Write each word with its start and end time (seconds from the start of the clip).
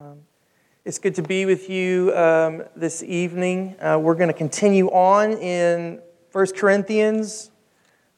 Um, 0.00 0.20
it's 0.84 1.00
good 1.00 1.16
to 1.16 1.24
be 1.24 1.44
with 1.44 1.68
you 1.68 2.16
um, 2.16 2.62
this 2.76 3.02
evening. 3.02 3.74
Uh, 3.80 3.98
we're 4.00 4.14
going 4.14 4.28
to 4.28 4.32
continue 4.32 4.86
on 4.90 5.32
in 5.32 6.00
1 6.30 6.46
Corinthians. 6.56 7.50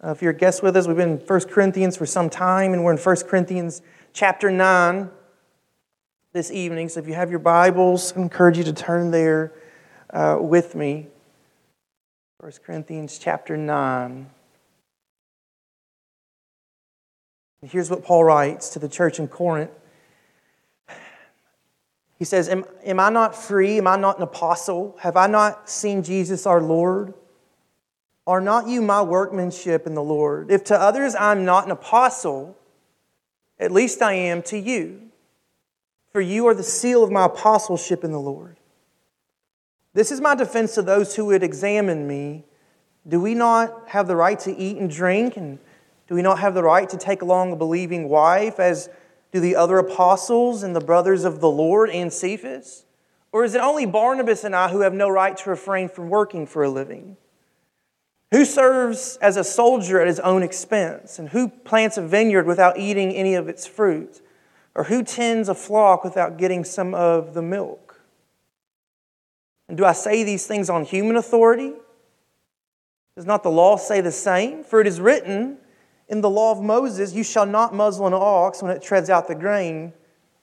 Uh, 0.05 0.11
if 0.11 0.21
you're 0.21 0.33
a 0.33 0.37
guest 0.37 0.63
with 0.63 0.77
us, 0.77 0.87
we've 0.87 0.99
been 0.99 1.19
in 1.19 1.27
1 1.27 1.41
Corinthians 1.49 1.97
for 1.97 2.05
some 2.05 2.29
time, 2.29 2.75
and 2.75 2.85
we're 2.85 2.93
in 2.93 2.99
1 2.99 3.17
Corinthians 3.27 3.81
chapter 4.13 4.51
9 4.51 5.09
this 6.35 6.51
evening. 6.51 6.91
So 6.91 7.01
if 7.01 7.09
you 7.09 7.15
have 7.15 7.31
your 7.31 7.39
Bibles, 7.39 8.13
I 8.15 8.21
encourage 8.21 8.59
you 8.59 8.65
to 8.65 8.75
turn 8.75 9.11
there 9.11 9.55
uh, 10.11 10.37
with 10.39 10.75
me. 10.75 11.07
1 12.41 12.53
Corinthians 12.63 13.17
chapter 13.19 13.57
9. 13.57 14.27
And 17.63 17.71
here's 17.71 17.89
what 17.89 18.05
Paul 18.05 18.25
writes 18.25 18.69
to 18.69 18.79
the 18.79 18.89
church 18.89 19.19
in 19.19 19.29
Corinth. 19.29 19.71
He 22.21 22.27
says, 22.27 22.51
am, 22.51 22.67
am 22.85 23.01
I 23.01 23.09
not 23.09 23.35
free? 23.35 23.79
Am 23.79 23.87
I 23.87 23.97
not 23.97 24.19
an 24.19 24.23
apostle? 24.23 24.95
Have 25.01 25.17
I 25.17 25.27
not 25.27 25.71
seen 25.71 26.03
Jesus 26.03 26.47
our 26.47 26.61
Lord? 26.61 27.15
Are 28.27 28.43
not 28.43 28.69
you 28.69 28.83
my 28.83 29.01
workmanship 29.01 29.87
in 29.87 29.95
the 29.95 30.03
Lord? 30.03 30.51
If 30.51 30.63
to 30.65 30.79
others 30.79 31.15
I'm 31.19 31.47
not 31.47 31.65
an 31.65 31.71
apostle, 31.71 32.59
at 33.59 33.73
least 33.73 34.03
I 34.03 34.13
am 34.13 34.43
to 34.43 34.59
you. 34.59 35.01
For 36.13 36.21
you 36.21 36.47
are 36.47 36.55
the 36.55 36.63
seal 36.63 37.03
of 37.03 37.11
my 37.11 37.25
apostleship 37.25 38.05
in 38.05 38.13
the 38.13 38.21
Lord. 38.21 38.59
This 39.95 40.13
is 40.13 40.21
my 40.21 40.35
defense 40.35 40.75
to 40.75 40.83
those 40.83 41.17
who 41.17 41.25
would 41.27 41.43
examine 41.43 42.07
me. 42.07 42.45
Do 43.09 43.19
we 43.19 43.35
not 43.35 43.89
have 43.89 44.07
the 44.07 44.17
right 44.17 44.39
to 44.41 44.55
eat 44.55 44.77
and 44.77 44.91
drink? 44.91 45.39
And 45.39 45.59
do 46.07 46.15
we 46.15 46.21
not 46.21 46.41
have 46.41 46.53
the 46.53 46.63
right 46.63 46.89
to 46.91 46.99
take 46.99 47.23
along 47.23 47.53
a 47.53 47.57
believing 47.57 48.11
wife 48.11 48.61
as 48.61 48.91
do 49.33 49.41
the 49.41 49.57
other 49.57 49.79
apostles 49.79 50.63
and 50.63 50.75
the 50.75 50.81
brothers 50.81 51.25
of 51.25 51.41
the 51.41 51.51
Lord 51.51 51.91
and 51.91 52.13
Cephas? 52.13 52.85
Or 53.33 53.45
is 53.45 53.55
it 53.55 53.61
only 53.61 53.87
Barnabas 53.87 54.45
and 54.45 54.57
I 54.57 54.69
who 54.69 54.81
have 54.81 54.95
no 54.95 55.09
right 55.09 55.37
to 55.37 55.51
refrain 55.51 55.89
from 55.89 56.09
working 56.09 56.47
for 56.47 56.65
a 56.65 56.69
living? 56.69 57.17
Who 58.33 58.45
serves 58.45 59.19
as 59.21 59.37
a 59.37 59.45
soldier 59.45 60.01
at 60.01 60.07
his 60.07 60.21
own 60.21 60.43
expense? 60.43 61.19
And 61.19 61.29
who 61.29 61.49
plants 61.49 61.97
a 61.97 62.03
vineyard 62.03 62.47
without 62.47 62.79
eating 62.79 63.13
any 63.13 63.35
of 63.35 63.49
its 63.49 63.67
fruit? 63.67 64.21
Or 64.75 64.85
who 64.85 65.03
tends 65.03 65.49
a 65.49 65.55
flock 65.55 66.05
without 66.05 66.37
getting 66.37 66.65
some 66.65 66.95
of 66.95 67.35
the 67.35 67.43
milk? 67.43 68.01
And 69.69 69.77
do 69.77 69.85
I 69.85 69.93
say 69.93 70.25
these 70.25 70.47
things 70.47 70.69
on 70.69 70.85
human 70.85 71.17
authority? 71.17 71.73
Does 73.17 73.27
not 73.27 73.43
the 73.43 73.51
law 73.51 73.77
say 73.77 74.01
the 74.01 74.13
same? 74.13 74.65
For 74.65 74.81
it 74.81 74.87
is 74.87 75.01
written, 75.01 75.59
in 76.11 76.21
the 76.21 76.29
law 76.29 76.51
of 76.51 76.61
Moses, 76.61 77.15
you 77.15 77.23
shall 77.23 77.47
not 77.47 77.73
muzzle 77.73 78.07
an 78.07 78.13
ox 78.13 78.63
when 78.63 78.73
it 78.73 78.83
treads 78.83 79.09
out 79.09 79.29
the 79.29 79.35
grain. 79.35 79.93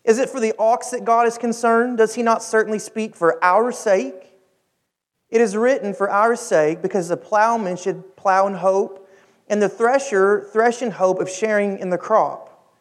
Is 0.06 0.18
it 0.18 0.30
for 0.30 0.40
the 0.40 0.56
ox 0.58 0.92
that 0.92 1.04
God 1.04 1.28
is 1.28 1.38
concerned? 1.38 1.98
Does 1.98 2.16
he 2.16 2.24
not 2.24 2.42
certainly 2.42 2.80
speak 2.80 3.18
for 3.18 3.44
our 3.44 3.74
sake? 3.74 4.34
It 5.30 5.42
is 5.42 5.58
written 5.58 5.94
for 5.94 6.10
our 6.10 6.38
sake, 6.38 6.82
because 6.82 7.10
the 7.10 7.18
plowman 7.18 7.76
should 7.76 8.16
plow 8.16 8.48
in 8.48 8.54
hope, 8.54 9.10
and 9.50 9.62
the 9.62 9.68
thresher 9.68 10.48
thresh 10.54 10.82
in 10.82 10.92
hope 10.92 11.20
of 11.20 11.30
sharing 11.30 11.80
in 11.80 11.90
the 11.90 11.98
crop. 11.98 12.74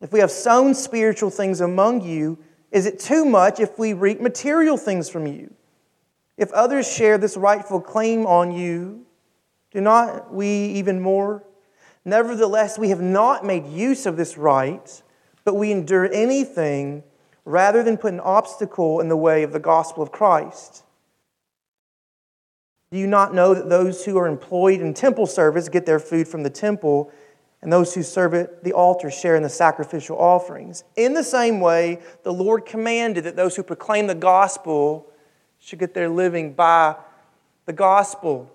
If 0.00 0.12
we 0.12 0.20
have 0.20 0.30
sown 0.30 0.74
spiritual 0.74 1.30
things 1.30 1.60
among 1.60 2.02
you, 2.02 2.38
is 2.70 2.86
it 2.86 3.00
too 3.00 3.24
much 3.24 3.58
if 3.58 3.78
we 3.80 3.94
reap 3.94 4.20
material 4.20 4.76
things 4.76 5.08
from 5.08 5.26
you? 5.26 5.52
If 6.36 6.52
others 6.52 6.90
share 6.90 7.18
this 7.18 7.36
rightful 7.36 7.80
claim 7.80 8.26
on 8.26 8.52
you, 8.52 9.06
do 9.72 9.80
not 9.80 10.32
we 10.32 10.46
even 10.46 11.00
more? 11.00 11.42
Nevertheless, 12.04 12.78
we 12.78 12.88
have 12.88 13.00
not 13.00 13.44
made 13.44 13.66
use 13.66 14.06
of 14.06 14.16
this 14.16 14.36
right, 14.36 15.02
but 15.44 15.54
we 15.54 15.70
endure 15.70 16.12
anything 16.12 17.04
rather 17.44 17.82
than 17.82 17.96
put 17.96 18.12
an 18.12 18.20
obstacle 18.20 19.00
in 19.00 19.08
the 19.08 19.16
way 19.16 19.42
of 19.42 19.52
the 19.52 19.60
gospel 19.60 20.02
of 20.02 20.12
Christ. 20.12 20.84
Do 22.90 22.98
you 22.98 23.06
not 23.06 23.34
know 23.34 23.54
that 23.54 23.68
those 23.68 24.04
who 24.04 24.18
are 24.18 24.26
employed 24.26 24.80
in 24.80 24.94
temple 24.94 25.26
service 25.26 25.68
get 25.68 25.86
their 25.86 25.98
food 25.98 26.28
from 26.28 26.42
the 26.42 26.50
temple, 26.50 27.10
and 27.62 27.72
those 27.72 27.94
who 27.94 28.02
serve 28.02 28.34
at 28.34 28.64
the 28.64 28.72
altar 28.72 29.10
share 29.10 29.36
in 29.36 29.42
the 29.42 29.48
sacrificial 29.48 30.18
offerings? 30.18 30.84
In 30.96 31.14
the 31.14 31.24
same 31.24 31.60
way, 31.60 32.00
the 32.22 32.32
Lord 32.32 32.66
commanded 32.66 33.24
that 33.24 33.36
those 33.36 33.56
who 33.56 33.62
proclaim 33.62 34.08
the 34.08 34.14
gospel 34.14 35.08
should 35.58 35.78
get 35.78 35.94
their 35.94 36.08
living 36.08 36.52
by 36.52 36.96
the 37.66 37.72
gospel. 37.72 38.50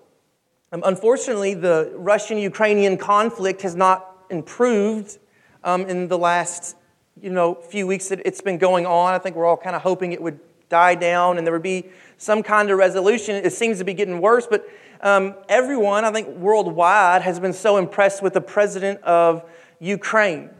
Um, 0.70 0.82
unfortunately, 0.84 1.54
the 1.54 1.92
Russian 1.94 2.36
Ukrainian 2.36 2.98
conflict 2.98 3.62
has 3.62 3.74
not 3.74 4.26
improved 4.28 5.18
um, 5.64 5.86
in 5.86 6.08
the 6.08 6.18
last 6.18 6.76
you 7.20 7.30
know, 7.30 7.54
few 7.54 7.86
weeks 7.86 8.08
that 8.08 8.20
it's 8.26 8.42
been 8.42 8.58
going 8.58 8.84
on. 8.84 9.14
I 9.14 9.18
think 9.18 9.34
we're 9.34 9.46
all 9.46 9.56
kind 9.56 9.74
of 9.74 9.82
hoping 9.82 10.12
it 10.12 10.20
would 10.20 10.38
die 10.68 10.94
down 10.94 11.38
and 11.38 11.46
there 11.46 11.54
would 11.54 11.62
be 11.62 11.88
some 12.18 12.42
kind 12.42 12.70
of 12.70 12.76
resolution. 12.76 13.34
It 13.36 13.54
seems 13.54 13.78
to 13.78 13.84
be 13.84 13.94
getting 13.94 14.20
worse, 14.20 14.46
but 14.46 14.68
um, 15.00 15.34
everyone, 15.48 16.04
I 16.04 16.12
think 16.12 16.28
worldwide, 16.36 17.22
has 17.22 17.40
been 17.40 17.54
so 17.54 17.78
impressed 17.78 18.22
with 18.22 18.34
the 18.34 18.40
president 18.42 19.00
of 19.02 19.48
Ukraine 19.80 20.50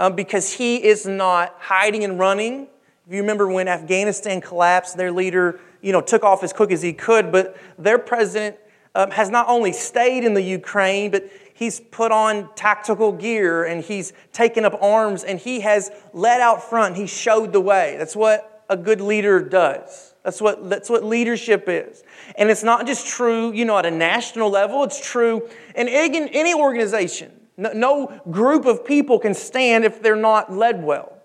um, 0.00 0.16
because 0.16 0.54
he 0.54 0.82
is 0.82 1.06
not 1.06 1.54
hiding 1.60 2.02
and 2.02 2.18
running. 2.18 2.66
If 3.06 3.12
you 3.12 3.20
remember 3.20 3.46
when 3.46 3.68
Afghanistan 3.68 4.40
collapsed, 4.40 4.96
their 4.96 5.12
leader, 5.12 5.60
you 5.80 5.92
know, 5.92 6.00
took 6.00 6.24
off 6.24 6.42
as 6.42 6.52
quick 6.52 6.72
as 6.72 6.82
he 6.82 6.92
could, 6.92 7.30
but 7.30 7.56
their 7.78 7.98
president 7.98 8.56
um, 8.94 9.10
has 9.10 9.30
not 9.30 9.48
only 9.48 9.72
stayed 9.72 10.24
in 10.24 10.34
the 10.34 10.42
Ukraine, 10.42 11.10
but 11.10 11.28
he's 11.54 11.80
put 11.80 12.12
on 12.12 12.48
tactical 12.54 13.12
gear 13.12 13.64
and 13.64 13.82
he's 13.82 14.12
taken 14.32 14.64
up 14.64 14.80
arms 14.82 15.24
and 15.24 15.38
he 15.38 15.60
has 15.60 15.90
led 16.12 16.40
out 16.40 16.62
front. 16.62 16.96
He 16.96 17.06
showed 17.06 17.52
the 17.52 17.60
way. 17.60 17.96
That's 17.98 18.16
what 18.16 18.64
a 18.68 18.76
good 18.76 19.00
leader 19.00 19.40
does. 19.40 20.14
That's 20.22 20.40
what, 20.40 20.70
that's 20.70 20.88
what 20.88 21.04
leadership 21.04 21.64
is. 21.68 22.02
And 22.36 22.50
it's 22.50 22.62
not 22.62 22.86
just 22.86 23.06
true, 23.06 23.52
you 23.52 23.64
know, 23.64 23.78
at 23.78 23.86
a 23.86 23.90
national 23.90 24.50
level, 24.50 24.82
it's 24.84 25.04
true 25.04 25.48
in 25.74 25.88
any 25.88 26.54
organization. 26.54 27.32
No, 27.56 27.72
no 27.72 28.22
group 28.30 28.64
of 28.64 28.84
people 28.84 29.18
can 29.18 29.34
stand 29.34 29.84
if 29.84 30.02
they're 30.02 30.16
not 30.16 30.52
led 30.52 30.82
well. 30.82 31.18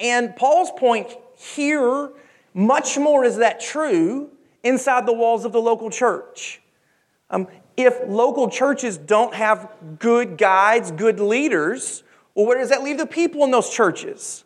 And 0.00 0.34
Paul's 0.34 0.70
point 0.76 1.14
here, 1.36 2.10
much 2.54 2.98
more 2.98 3.24
is 3.24 3.36
that 3.36 3.60
true 3.60 4.30
inside 4.62 5.06
the 5.06 5.12
walls 5.12 5.44
of 5.44 5.52
the 5.52 5.60
local 5.60 5.90
church. 5.90 6.60
Um, 7.30 7.48
if 7.76 7.98
local 8.06 8.48
churches 8.48 8.96
don't 8.96 9.34
have 9.34 9.68
good 9.98 10.38
guides, 10.38 10.90
good 10.90 11.18
leaders, 11.18 12.02
well, 12.34 12.46
where 12.46 12.58
does 12.58 12.70
that 12.70 12.82
leave 12.82 12.98
the 12.98 13.06
people 13.06 13.44
in 13.44 13.50
those 13.50 13.70
churches? 13.70 14.44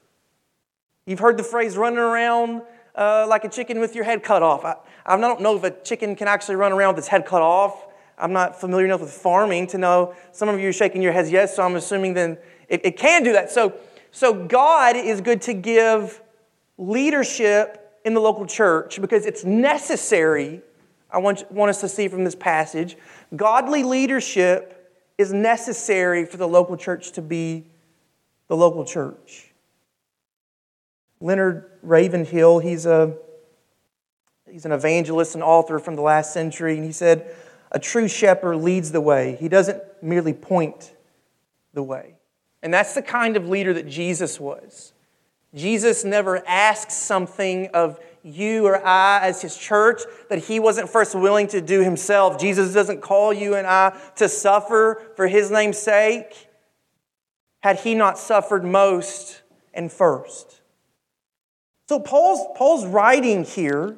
You've 1.06 1.18
heard 1.18 1.36
the 1.36 1.42
phrase 1.42 1.76
running 1.76 1.98
around 1.98 2.62
uh, 2.94 3.26
like 3.28 3.44
a 3.44 3.48
chicken 3.48 3.80
with 3.80 3.94
your 3.94 4.04
head 4.04 4.22
cut 4.22 4.42
off. 4.42 4.64
I, 4.64 4.76
I 5.06 5.16
don't 5.16 5.40
know 5.40 5.56
if 5.56 5.64
a 5.64 5.70
chicken 5.70 6.16
can 6.16 6.28
actually 6.28 6.56
run 6.56 6.72
around 6.72 6.94
with 6.94 6.98
its 6.98 7.08
head 7.08 7.24
cut 7.24 7.42
off. 7.42 7.86
I'm 8.18 8.32
not 8.32 8.60
familiar 8.60 8.86
enough 8.86 9.00
with 9.00 9.12
farming 9.12 9.68
to 9.68 9.78
know. 9.78 10.14
Some 10.32 10.48
of 10.48 10.58
you 10.58 10.68
are 10.68 10.72
shaking 10.72 11.02
your 11.02 11.12
heads 11.12 11.30
yes, 11.30 11.56
so 11.56 11.62
I'm 11.62 11.76
assuming 11.76 12.14
then 12.14 12.36
it, 12.68 12.84
it 12.84 12.96
can 12.96 13.22
do 13.22 13.32
that. 13.32 13.50
So, 13.50 13.74
so 14.10 14.34
God 14.34 14.96
is 14.96 15.20
good 15.20 15.40
to 15.42 15.54
give 15.54 16.20
leadership 16.76 18.00
in 18.04 18.14
the 18.14 18.20
local 18.20 18.46
church 18.46 19.00
because 19.00 19.24
it's 19.24 19.44
necessary 19.44 20.62
I 21.10 21.18
want, 21.18 21.50
want 21.50 21.70
us 21.70 21.80
to 21.80 21.88
see 21.88 22.08
from 22.08 22.24
this 22.24 22.34
passage 22.34 22.96
godly 23.34 23.82
leadership 23.82 24.74
is 25.16 25.32
necessary 25.32 26.24
for 26.24 26.36
the 26.36 26.48
local 26.48 26.76
church 26.76 27.12
to 27.12 27.22
be 27.22 27.64
the 28.46 28.56
local 28.56 28.84
church. 28.84 29.52
Leonard 31.20 31.70
Ravenhill, 31.82 32.60
he's, 32.60 32.86
a, 32.86 33.16
he's 34.50 34.64
an 34.64 34.72
evangelist 34.72 35.34
and 35.34 35.42
author 35.42 35.78
from 35.78 35.96
the 35.96 36.02
last 36.02 36.32
century, 36.32 36.76
and 36.76 36.84
he 36.84 36.92
said, 36.92 37.34
A 37.72 37.78
true 37.78 38.06
shepherd 38.06 38.58
leads 38.58 38.92
the 38.92 39.00
way, 39.00 39.36
he 39.40 39.48
doesn't 39.48 39.82
merely 40.00 40.32
point 40.32 40.94
the 41.74 41.82
way. 41.82 42.14
And 42.62 42.72
that's 42.72 42.94
the 42.94 43.02
kind 43.02 43.36
of 43.36 43.48
leader 43.48 43.72
that 43.74 43.88
Jesus 43.88 44.38
was. 44.40 44.92
Jesus 45.54 46.04
never 46.04 46.46
asks 46.46 46.94
something 46.94 47.68
of 47.68 47.98
you 48.22 48.66
or 48.66 48.84
I 48.84 49.20
as 49.22 49.42
his 49.42 49.56
church 49.56 50.02
that 50.28 50.38
he 50.38 50.60
wasn't 50.60 50.88
first 50.88 51.14
willing 51.14 51.46
to 51.48 51.60
do 51.60 51.82
himself. 51.82 52.40
Jesus 52.40 52.72
doesn't 52.74 53.00
call 53.00 53.32
you 53.32 53.54
and 53.54 53.66
I 53.66 53.98
to 54.16 54.28
suffer 54.28 55.12
for 55.16 55.26
his 55.26 55.50
name's 55.50 55.78
sake. 55.78 56.48
Had 57.60 57.80
he 57.80 57.94
not 57.94 58.18
suffered 58.18 58.64
most 58.64 59.42
and 59.74 59.90
first? 59.90 60.60
So 61.88 61.98
Paul's, 61.98 62.46
Paul's 62.56 62.86
writing 62.86 63.44
here, 63.44 63.96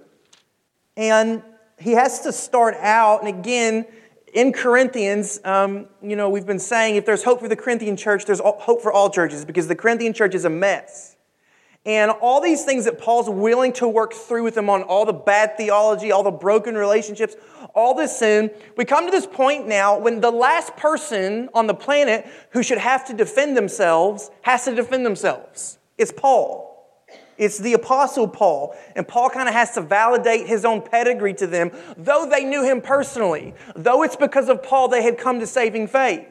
and 0.96 1.42
he 1.78 1.92
has 1.92 2.20
to 2.20 2.32
start 2.32 2.76
out, 2.76 3.20
and 3.20 3.28
again, 3.28 3.84
in 4.32 4.52
Corinthians, 4.52 5.40
um, 5.44 5.86
you 6.02 6.14
know, 6.14 6.28
we've 6.28 6.46
been 6.46 6.58
saying 6.58 6.96
if 6.96 7.04
there's 7.04 7.24
hope 7.24 7.40
for 7.40 7.48
the 7.48 7.56
Corinthian 7.56 7.96
church, 7.96 8.24
there's 8.26 8.40
hope 8.40 8.80
for 8.82 8.92
all 8.92 9.10
churches 9.10 9.44
because 9.44 9.66
the 9.66 9.74
Corinthian 9.74 10.12
church 10.12 10.34
is 10.34 10.44
a 10.44 10.50
mess. 10.50 11.09
And 11.86 12.10
all 12.10 12.42
these 12.42 12.64
things 12.64 12.84
that 12.84 12.98
Paul's 12.98 13.28
willing 13.30 13.72
to 13.74 13.88
work 13.88 14.12
through 14.12 14.44
with 14.44 14.54
them 14.54 14.68
on 14.68 14.82
all 14.82 15.06
the 15.06 15.14
bad 15.14 15.56
theology, 15.56 16.12
all 16.12 16.22
the 16.22 16.30
broken 16.30 16.74
relationships, 16.74 17.36
all 17.74 17.94
this 17.94 18.18
sin, 18.18 18.50
we 18.76 18.84
come 18.84 19.06
to 19.06 19.10
this 19.10 19.26
point 19.26 19.66
now 19.66 19.98
when 19.98 20.20
the 20.20 20.30
last 20.30 20.76
person 20.76 21.48
on 21.54 21.66
the 21.66 21.74
planet 21.74 22.26
who 22.50 22.62
should 22.62 22.78
have 22.78 23.06
to 23.06 23.14
defend 23.14 23.56
themselves 23.56 24.30
has 24.42 24.64
to 24.64 24.74
defend 24.74 25.06
themselves. 25.06 25.78
It's 25.96 26.12
Paul. 26.12 26.68
It's 27.38 27.56
the 27.56 27.72
Apostle 27.72 28.28
Paul. 28.28 28.76
And 28.94 29.08
Paul 29.08 29.30
kind 29.30 29.48
of 29.48 29.54
has 29.54 29.72
to 29.72 29.80
validate 29.80 30.46
his 30.46 30.66
own 30.66 30.82
pedigree 30.82 31.32
to 31.34 31.46
them, 31.46 31.70
though 31.96 32.28
they 32.30 32.44
knew 32.44 32.62
him 32.62 32.82
personally, 32.82 33.54
though 33.74 34.02
it's 34.02 34.16
because 34.16 34.50
of 34.50 34.62
Paul 34.62 34.88
they 34.88 35.02
had 35.02 35.16
come 35.16 35.40
to 35.40 35.46
saving 35.46 35.86
faith. 35.86 36.26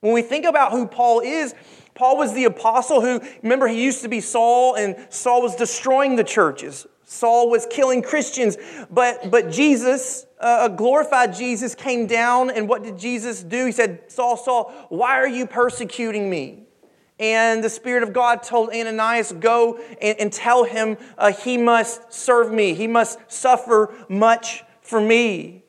When 0.00 0.12
we 0.12 0.22
think 0.22 0.44
about 0.44 0.72
who 0.72 0.88
Paul 0.88 1.20
is, 1.20 1.54
Paul 1.96 2.18
was 2.18 2.34
the 2.34 2.44
apostle 2.44 3.00
who, 3.00 3.20
remember, 3.42 3.66
he 3.66 3.82
used 3.82 4.02
to 4.02 4.08
be 4.08 4.20
Saul, 4.20 4.74
and 4.74 4.96
Saul 5.08 5.42
was 5.42 5.56
destroying 5.56 6.14
the 6.14 6.24
churches. 6.24 6.86
Saul 7.04 7.50
was 7.50 7.66
killing 7.70 8.02
Christians, 8.02 8.56
but, 8.90 9.30
but 9.30 9.50
Jesus, 9.50 10.26
uh, 10.38 10.68
a 10.70 10.76
glorified 10.76 11.34
Jesus, 11.34 11.74
came 11.74 12.06
down, 12.06 12.50
and 12.50 12.68
what 12.68 12.82
did 12.82 12.98
Jesus 12.98 13.42
do? 13.42 13.66
He 13.66 13.72
said, 13.72 14.10
Saul, 14.12 14.36
Saul, 14.36 14.72
why 14.90 15.12
are 15.12 15.26
you 15.26 15.46
persecuting 15.46 16.28
me? 16.28 16.64
And 17.18 17.64
the 17.64 17.70
Spirit 17.70 18.02
of 18.02 18.12
God 18.12 18.42
told 18.42 18.70
Ananias, 18.74 19.32
Go 19.32 19.78
and, 20.02 20.20
and 20.20 20.32
tell 20.32 20.64
him 20.64 20.98
uh, 21.16 21.32
he 21.32 21.56
must 21.56 22.12
serve 22.12 22.52
me, 22.52 22.74
he 22.74 22.86
must 22.86 23.18
suffer 23.32 23.94
much 24.10 24.64
for 24.82 25.00
me. 25.00 25.64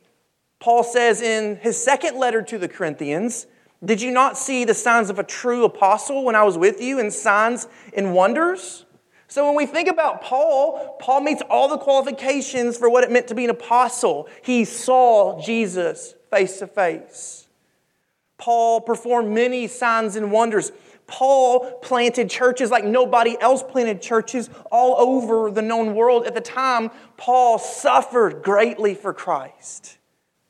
Paul 0.60 0.84
says 0.84 1.22
in 1.22 1.58
his 1.58 1.82
second 1.82 2.18
letter 2.18 2.42
to 2.42 2.58
the 2.58 2.68
Corinthians, 2.68 3.48
Did 3.84 4.02
you 4.02 4.12
not 4.12 4.38
see 4.38 4.66
the 4.66 4.74
signs 4.74 5.10
of 5.10 5.20
a 5.20 5.24
true 5.24 5.64
apostle 5.64 6.24
when 6.24 6.36
I 6.36 6.44
was 6.44 6.58
with 6.58 6.82
you, 6.82 7.00
and 7.00 7.14
signs 7.14 7.68
and 7.94 8.14
wonders? 8.14 8.86
So 9.28 9.46
when 9.46 9.56
we 9.56 9.66
think 9.66 9.90
about 9.90 10.22
Paul, 10.22 10.98
Paul 11.00 11.22
meets 11.22 11.42
all 11.50 11.68
the 11.68 11.78
qualifications 11.78 12.78
for 12.78 12.90
what 12.90 13.04
it 13.04 13.12
meant 13.12 13.28
to 13.28 13.36
be 13.36 13.44
an 13.44 13.50
apostle. 13.50 14.30
He 14.42 14.64
saw 14.64 15.40
Jesus 15.42 16.16
face 16.32 16.60
to 16.60 16.68
face. 16.68 17.48
Paul 18.38 18.82
performed 18.82 19.30
many 19.34 19.68
signs 19.68 20.16
and 20.16 20.32
wonders. 20.32 20.72
Paul 21.08 21.80
planted 21.82 22.30
churches 22.30 22.72
like 22.72 22.84
nobody 22.86 23.36
else 23.42 23.64
planted 23.64 24.02
churches 24.02 24.50
all 24.72 24.96
over 24.98 25.52
the 25.52 25.62
known 25.62 25.94
world. 25.96 26.26
At 26.26 26.34
the 26.34 26.42
time, 26.42 26.90
Paul 27.18 27.60
suffered 27.60 28.44
greatly 28.44 28.94
for 28.94 29.14
Christ. 29.14 29.97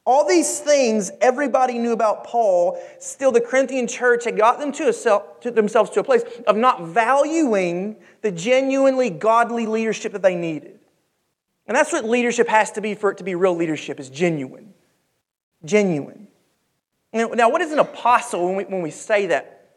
All 0.08 0.26
these 0.26 0.62
things 0.62 1.12
everybody 1.20 1.78
knew 1.78 1.92
about 1.92 2.24
Paul, 2.24 2.82
still 2.98 3.34
the 3.34 3.42
Corinthian 3.42 3.90
church 3.90 4.24
had 4.24 4.38
got 4.38 4.58
them 4.58 4.72
to, 4.72 4.94
self, 4.94 5.42
to 5.42 5.52
themselves 5.52 5.90
to 5.90 6.00
a 6.00 6.04
place 6.04 6.24
of 6.48 6.56
not 6.56 6.88
valuing 6.88 7.98
the 8.22 8.32
genuinely 8.32 9.10
godly 9.10 9.66
leadership 9.66 10.14
that 10.14 10.22
they 10.22 10.34
needed. 10.34 10.80
And 11.68 11.76
that's 11.76 11.92
what 11.92 12.06
leadership 12.06 12.48
has 12.48 12.72
to 12.72 12.82
be 12.82 12.96
for 12.96 13.12
it 13.12 13.18
to 13.18 13.26
be 13.26 13.36
real 13.36 13.54
leadership, 13.54 14.00
is 14.00 14.10
genuine. 14.10 14.74
Genuine. 15.66 16.30
Now, 17.12 17.50
what 17.50 17.60
is 17.60 17.74
an 17.74 17.80
apostle 17.80 18.46
when 18.46 18.56
we, 18.56 18.64
when 18.64 18.82
we 18.82 18.92
say 18.92 19.26
that? 19.26 19.76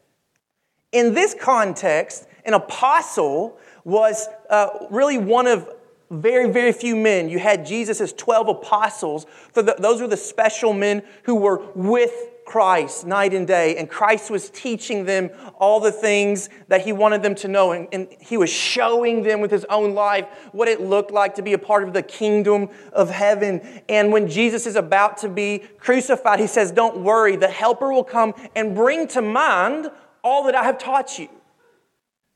In 0.93 1.13
this 1.13 1.35
context, 1.35 2.29
an 2.45 2.55
apostle 2.55 3.59
was 3.83 4.29
uh, 4.49 4.69
really 4.93 5.19
one 5.19 5.49
of 5.49 5.69
very, 6.11 6.51
very 6.51 6.73
few 6.73 6.97
men. 6.97 7.29
You 7.29 7.39
had 7.39 7.65
Jesus' 7.65 8.13
12 8.13 8.49
apostles. 8.49 9.27
So 9.55 9.63
those 9.63 10.01
were 10.01 10.09
the 10.09 10.17
special 10.17 10.73
men 10.73 11.03
who 11.23 11.37
were 11.37 11.63
with 11.75 12.13
Christ 12.45 13.07
night 13.07 13.33
and 13.33 13.47
day. 13.47 13.77
And 13.77 13.89
Christ 13.89 14.29
was 14.29 14.51
teaching 14.51 15.05
them 15.05 15.31
all 15.61 15.79
the 15.79 15.93
things 15.93 16.49
that 16.67 16.81
he 16.81 16.93
wanted 16.93 17.23
them 17.23 17.37
to 17.37 17.49
know. 17.49 17.71
And, 17.71 17.87
and 17.93 18.09
he 18.19 18.37
was 18.37 18.51
showing 18.51 19.23
them 19.23 19.41
with 19.41 19.53
his 19.53 19.65
own 19.67 19.95
life 19.95 20.27
what 20.51 20.67
it 20.67 20.81
looked 20.81 21.13
like 21.13 21.37
to 21.37 21.43
be 21.43 21.53
a 21.53 21.59
part 21.59 21.85
of 21.85 21.93
the 21.93 22.03
kingdom 22.03 22.69
of 22.93 23.09
heaven. 23.09 23.83
And 23.89 24.11
when 24.11 24.29
Jesus 24.29 24.67
is 24.67 24.75
about 24.75 25.19
to 25.19 25.29
be 25.29 25.61
crucified, 25.79 26.41
he 26.41 26.49
says, 26.49 26.73
Don't 26.73 27.05
worry, 27.05 27.37
the 27.37 27.49
Helper 27.49 27.93
will 27.93 28.03
come 28.03 28.35
and 28.57 28.75
bring 28.75 29.07
to 29.09 29.23
mind 29.23 29.89
all 30.25 30.43
that 30.45 30.57
I 30.57 30.65
have 30.65 30.79
taught 30.79 31.21
you. 31.21 31.29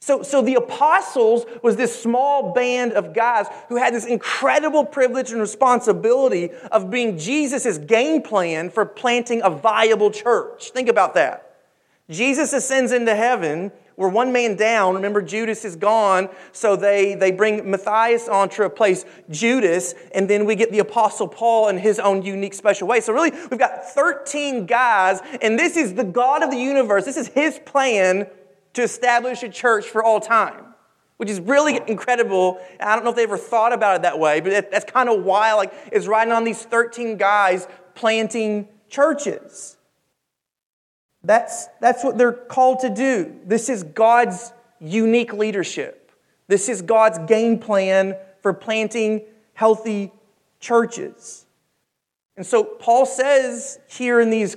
So, 0.05 0.23
so 0.23 0.43
the 0.43 0.57
apostles 0.57 1.47
was 1.63 1.77
this 1.77 1.99
small 1.99 2.53
band 2.53 2.93
of 2.93 3.15
guys 3.15 3.47
who 3.71 3.77
had 3.77 3.95
this 3.95 4.05
incredible 4.05 4.85
privilege 4.85 5.33
and 5.33 5.41
responsibility 5.41 6.51
of 6.71 6.91
being 6.91 7.17
Jesus' 7.17 7.79
game 7.79 8.21
plan 8.21 8.69
for 8.69 8.85
planting 8.85 9.41
a 9.43 9.49
viable 9.49 10.11
church. 10.11 10.73
Think 10.73 10.91
about 10.91 11.15
that. 11.15 11.57
Jesus 12.11 12.53
ascends 12.53 12.93
into 12.93 13.15
heaven. 13.15 13.73
We're 13.97 14.11
one 14.11 14.31
man 14.31 14.57
down. 14.57 14.95
Remember, 14.97 15.23
Judas 15.23 15.65
is 15.65 15.75
gone. 15.75 16.29
So 16.53 16.77
they, 16.77 17.15
they 17.15 17.31
bring 17.31 17.71
Matthias 17.71 18.29
on 18.29 18.51
to 18.51 18.63
replace 18.63 19.07
Judas. 19.31 19.95
And 20.15 20.29
then 20.29 20.45
we 20.45 20.55
get 20.55 20.71
the 20.71 20.81
Apostle 20.81 21.29
Paul 21.29 21.71
in 21.71 21.79
his 21.79 21.99
own 21.99 22.21
unique, 22.21 22.53
special 22.53 22.87
way. 22.87 23.01
So, 23.01 23.15
really, 23.15 23.31
we've 23.51 23.59
got 23.59 23.87
13 23.87 24.67
guys. 24.67 25.21
And 25.41 25.59
this 25.59 25.79
is 25.79 25.95
the 25.95 26.05
God 26.05 26.43
of 26.43 26.51
the 26.51 26.59
universe. 26.59 27.07
This 27.07 27.17
is 27.17 27.29
his 27.29 27.59
plan 27.65 28.27
to 28.75 28.83
establish 28.83 29.43
a 29.43 29.49
church 29.49 29.87
for 29.87 30.05
all 30.05 30.21
time, 30.21 30.65
which 31.17 31.31
is 31.31 31.41
really 31.41 31.81
incredible. 31.89 32.61
I 32.79 32.95
don't 32.95 33.05
know 33.05 33.11
if 33.11 33.17
they 33.17 33.23
ever 33.23 33.39
thought 33.39 33.73
about 33.73 33.97
it 33.97 34.03
that 34.03 34.19
way, 34.19 34.41
but 34.41 34.71
that's 34.71 34.91
kind 34.91 35.09
of 35.09 35.25
why 35.25 35.55
like 35.55 35.73
it's 35.91 36.07
riding 36.07 36.33
on 36.33 36.45
these 36.45 36.63
13 36.63 37.17
guys 37.17 37.67
planting 37.95 38.69
churches. 38.89 39.77
That's, 41.23 41.67
that's 41.81 42.05
what 42.05 42.19
they're 42.19 42.33
called 42.33 42.81
to 42.81 42.91
do. 42.91 43.35
This 43.47 43.69
is 43.69 43.83
God's 43.83 44.53
unique 44.81 45.33
leadership. 45.33 46.13
This 46.49 46.69
is 46.69 46.83
God's 46.83 47.19
game 47.21 47.59
plan 47.59 48.17
for 48.43 48.53
planting 48.53 49.23
healthy 49.55 50.13
churches. 50.61 51.47
And 52.37 52.45
so 52.45 52.65
Paul 52.65 53.07
says 53.07 53.79
here 53.89 54.21
in 54.21 54.29
these 54.29 54.57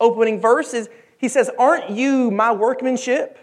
opening 0.00 0.40
verses, 0.40 0.88
he 1.18 1.28
says, 1.28 1.50
Aren't 1.58 1.90
you 1.90 2.30
my 2.30 2.52
workmanship? 2.52 3.38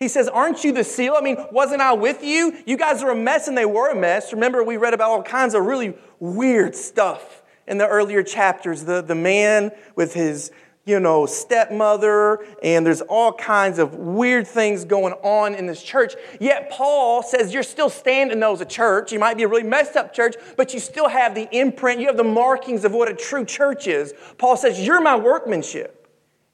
He 0.00 0.08
says, 0.08 0.28
Aren't 0.28 0.64
you 0.64 0.72
the 0.72 0.82
seal? 0.82 1.14
I 1.14 1.20
mean, 1.20 1.36
wasn't 1.52 1.82
I 1.82 1.92
with 1.92 2.24
you? 2.24 2.56
You 2.64 2.78
guys 2.78 3.02
are 3.02 3.10
a 3.10 3.14
mess, 3.14 3.48
and 3.48 3.56
they 3.56 3.66
were 3.66 3.90
a 3.90 3.94
mess. 3.94 4.32
Remember, 4.32 4.64
we 4.64 4.78
read 4.78 4.94
about 4.94 5.10
all 5.10 5.22
kinds 5.22 5.54
of 5.54 5.66
really 5.66 5.94
weird 6.18 6.74
stuff 6.74 7.42
in 7.66 7.76
the 7.76 7.86
earlier 7.86 8.22
chapters. 8.22 8.84
The, 8.84 9.02
the 9.02 9.14
man 9.14 9.72
with 9.96 10.14
his, 10.14 10.52
you 10.86 11.00
know, 11.00 11.26
stepmother, 11.26 12.38
and 12.62 12.86
there's 12.86 13.02
all 13.02 13.34
kinds 13.34 13.78
of 13.78 13.94
weird 13.94 14.46
things 14.46 14.86
going 14.86 15.12
on 15.22 15.54
in 15.54 15.66
this 15.66 15.82
church. 15.82 16.14
Yet 16.40 16.70
Paul 16.70 17.22
says 17.22 17.52
you're 17.52 17.62
still 17.62 17.90
standing 17.90 18.40
though 18.40 18.54
as 18.54 18.62
a 18.62 18.64
church. 18.64 19.12
You 19.12 19.18
might 19.18 19.36
be 19.36 19.42
a 19.42 19.48
really 19.48 19.64
messed 19.64 19.96
up 19.96 20.14
church, 20.14 20.34
but 20.56 20.72
you 20.72 20.80
still 20.80 21.10
have 21.10 21.34
the 21.34 21.46
imprint, 21.54 22.00
you 22.00 22.06
have 22.06 22.16
the 22.16 22.24
markings 22.24 22.86
of 22.86 22.92
what 22.92 23.10
a 23.10 23.14
true 23.14 23.44
church 23.44 23.86
is. 23.86 24.14
Paul 24.38 24.56
says, 24.56 24.80
You're 24.80 25.02
my 25.02 25.16
workmanship 25.16 26.08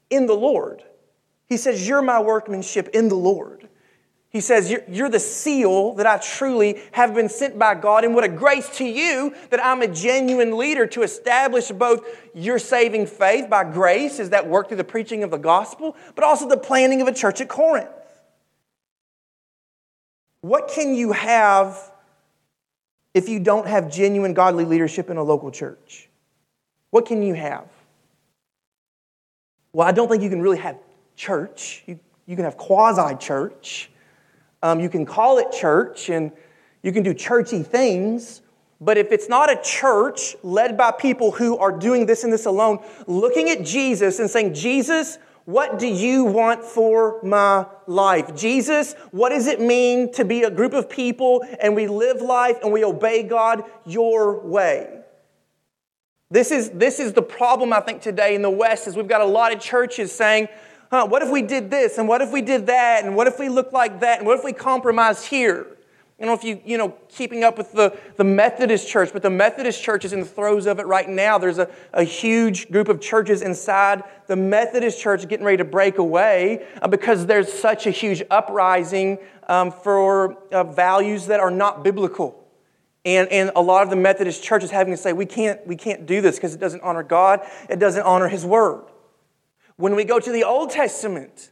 in 0.09 0.25
the 0.25 0.35
Lord. 0.35 0.83
He 1.47 1.57
says, 1.57 1.87
You're 1.87 2.01
my 2.01 2.19
workmanship 2.19 2.89
in 2.89 3.09
the 3.09 3.15
Lord. 3.15 3.67
He 4.29 4.41
says, 4.41 4.71
you're, 4.89 5.09
the 5.09 5.19
seal 5.19 5.93
that 5.95 6.05
I 6.05 6.17
truly 6.17 6.81
have 6.91 7.15
been 7.15 7.29
sent 7.29 7.57
by 7.57 7.75
God. 7.75 8.03
And 8.03 8.13
what 8.13 8.25
a 8.25 8.29
grace 8.29 8.69
to 8.77 8.85
you 8.85 9.33
that 9.49 9.65
I'm 9.65 9.81
a 9.81 9.87
genuine 9.87 10.57
leader 10.57 10.85
to 10.87 11.01
establish 11.01 11.71
both 11.71 12.05
your 12.35 12.59
saving 12.59 13.07
faith 13.07 13.49
by 13.49 13.63
grace, 13.63 14.19
is 14.19 14.31
that 14.31 14.47
work 14.47 14.67
through 14.67 14.77
the 14.77 14.83
preaching 14.83 15.23
of 15.23 15.31
the 15.31 15.37
gospel, 15.37 15.95
but 16.13 16.23
also 16.23 16.47
the 16.47 16.57
planning 16.57 17.01
of 17.01 17.07
a 17.07 17.13
church 17.13 17.39
at 17.39 17.47
Corinth. 17.47 17.89
What 20.41 20.67
can 20.67 20.93
you 20.93 21.13
have 21.13 21.91
if 23.13 23.29
you 23.29 23.39
don't 23.39 23.65
have 23.65 23.91
genuine 23.91 24.33
godly 24.33 24.65
leadership 24.65 25.09
in 25.09 25.17
a 25.17 25.23
local 25.23 25.51
church? 25.51 26.09
What 26.91 27.05
can 27.05 27.23
you 27.23 27.33
have? 27.33 27.67
Well, 29.71 29.87
I 29.87 29.93
don't 29.93 30.09
think 30.09 30.21
you 30.21 30.29
can 30.29 30.41
really 30.41 30.59
have 30.59 30.77
church. 31.17 31.83
You, 31.85 31.99
you 32.25 32.37
can 32.37 32.45
have 32.45 32.55
quasi 32.55 33.17
church. 33.17 33.89
Um, 34.63 34.79
you 34.79 34.87
can 34.87 35.05
call 35.05 35.39
it 35.39 35.51
church 35.51 36.09
and 36.09 36.31
you 36.81 36.93
can 36.93 37.03
do 37.03 37.13
churchy 37.13 37.63
things. 37.63 38.41
But 38.79 38.97
if 38.97 39.11
it's 39.11 39.27
not 39.27 39.51
a 39.51 39.59
church 39.61 40.35
led 40.43 40.77
by 40.77 40.91
people 40.91 41.31
who 41.31 41.57
are 41.57 41.71
doing 41.71 42.05
this 42.05 42.23
and 42.23 42.31
this 42.31 42.45
alone, 42.45 42.79
looking 43.07 43.49
at 43.49 43.65
Jesus 43.65 44.19
and 44.19 44.29
saying, 44.29 44.53
Jesus, 44.53 45.17
what 45.45 45.79
do 45.79 45.87
you 45.87 46.25
want 46.25 46.63
for 46.63 47.19
my 47.23 47.65
life? 47.87 48.35
Jesus, 48.35 48.93
what 49.11 49.29
does 49.29 49.47
it 49.47 49.59
mean 49.59 50.11
to 50.13 50.25
be 50.25 50.43
a 50.43 50.51
group 50.51 50.73
of 50.73 50.89
people 50.89 51.43
and 51.59 51.75
we 51.75 51.87
live 51.87 52.21
life 52.21 52.57
and 52.61 52.71
we 52.71 52.83
obey 52.83 53.23
God 53.23 53.63
your 53.85 54.45
way? 54.45 55.01
This 56.29 56.51
is, 56.51 56.69
this 56.71 56.99
is 56.99 57.13
the 57.13 57.21
problem, 57.21 57.71
I 57.71 57.79
think, 57.79 58.01
today 58.01 58.35
in 58.35 58.41
the 58.41 58.49
West, 58.49 58.87
is 58.87 58.97
we've 58.97 59.07
got 59.07 59.21
a 59.21 59.25
lot 59.25 59.53
of 59.53 59.61
churches 59.61 60.11
saying, 60.11 60.49
huh, 60.91 61.07
what 61.07 61.21
if 61.21 61.29
we 61.29 61.41
did 61.41 61.69
this? 61.69 61.97
And 61.97 62.07
what 62.07 62.21
if 62.21 62.31
we 62.31 62.41
did 62.41 62.67
that? 62.67 63.05
And 63.05 63.15
what 63.15 63.27
if 63.27 63.39
we 63.39 63.49
look 63.49 63.71
like 63.73 63.99
that? 64.01 64.19
And 64.19 64.27
what 64.27 64.37
if 64.37 64.43
we 64.43 64.53
compromise 64.53 65.25
here? 65.25 65.67
I 66.19 66.25
don't 66.25 66.29
know 66.29 66.33
if 66.33 66.43
you, 66.43 66.61
you 66.65 66.79
know, 66.79 66.95
keeping 67.09 67.43
up 67.43 67.59
with 67.59 67.73
the, 67.73 67.95
the 68.15 68.23
Methodist 68.23 68.87
church, 68.87 69.11
but 69.13 69.21
the 69.21 69.29
Methodist 69.29 69.83
church 69.83 70.03
is 70.03 70.13
in 70.13 70.21
the 70.21 70.25
throes 70.25 70.65
of 70.65 70.79
it 70.79 70.87
right 70.87 71.07
now. 71.07 71.37
There's 71.37 71.59
a, 71.59 71.69
a 71.93 72.03
huge 72.03 72.71
group 72.71 72.89
of 72.89 72.99
churches 72.99 73.43
inside 73.43 74.01
the 74.25 74.35
Methodist 74.35 74.99
church 74.99 75.27
getting 75.27 75.45
ready 75.45 75.57
to 75.57 75.65
break 75.65 75.99
away 75.99 76.65
uh, 76.81 76.87
because 76.87 77.27
there's 77.27 77.53
such 77.53 77.85
a 77.85 77.91
huge 77.91 78.23
uprising 78.31 79.19
um, 79.47 79.71
for 79.71 80.33
uh, 80.51 80.63
values 80.63 81.27
that 81.27 81.39
are 81.39 81.51
not 81.51 81.83
biblical. 81.83 82.43
And, 83.05 83.29
and 83.29 83.51
a 83.55 83.61
lot 83.61 83.83
of 83.83 83.91
the 83.91 83.95
Methodist 83.95 84.43
churches 84.43 84.71
having 84.71 84.93
to 84.93 84.97
say, 84.97 85.13
we 85.13 85.27
can't, 85.27 85.65
we 85.67 85.75
can't 85.75 86.07
do 86.07 86.19
this 86.19 86.37
because 86.37 86.55
it 86.55 86.59
doesn't 86.59 86.81
honor 86.81 87.03
God, 87.03 87.41
it 87.69 87.77
doesn't 87.77 88.03
honor 88.03 88.27
His 88.27 88.43
Word. 88.43 88.85
When 89.77 89.95
we 89.95 90.03
go 90.03 90.19
to 90.19 90.31
the 90.31 90.43
Old 90.43 90.71
Testament, 90.71 91.49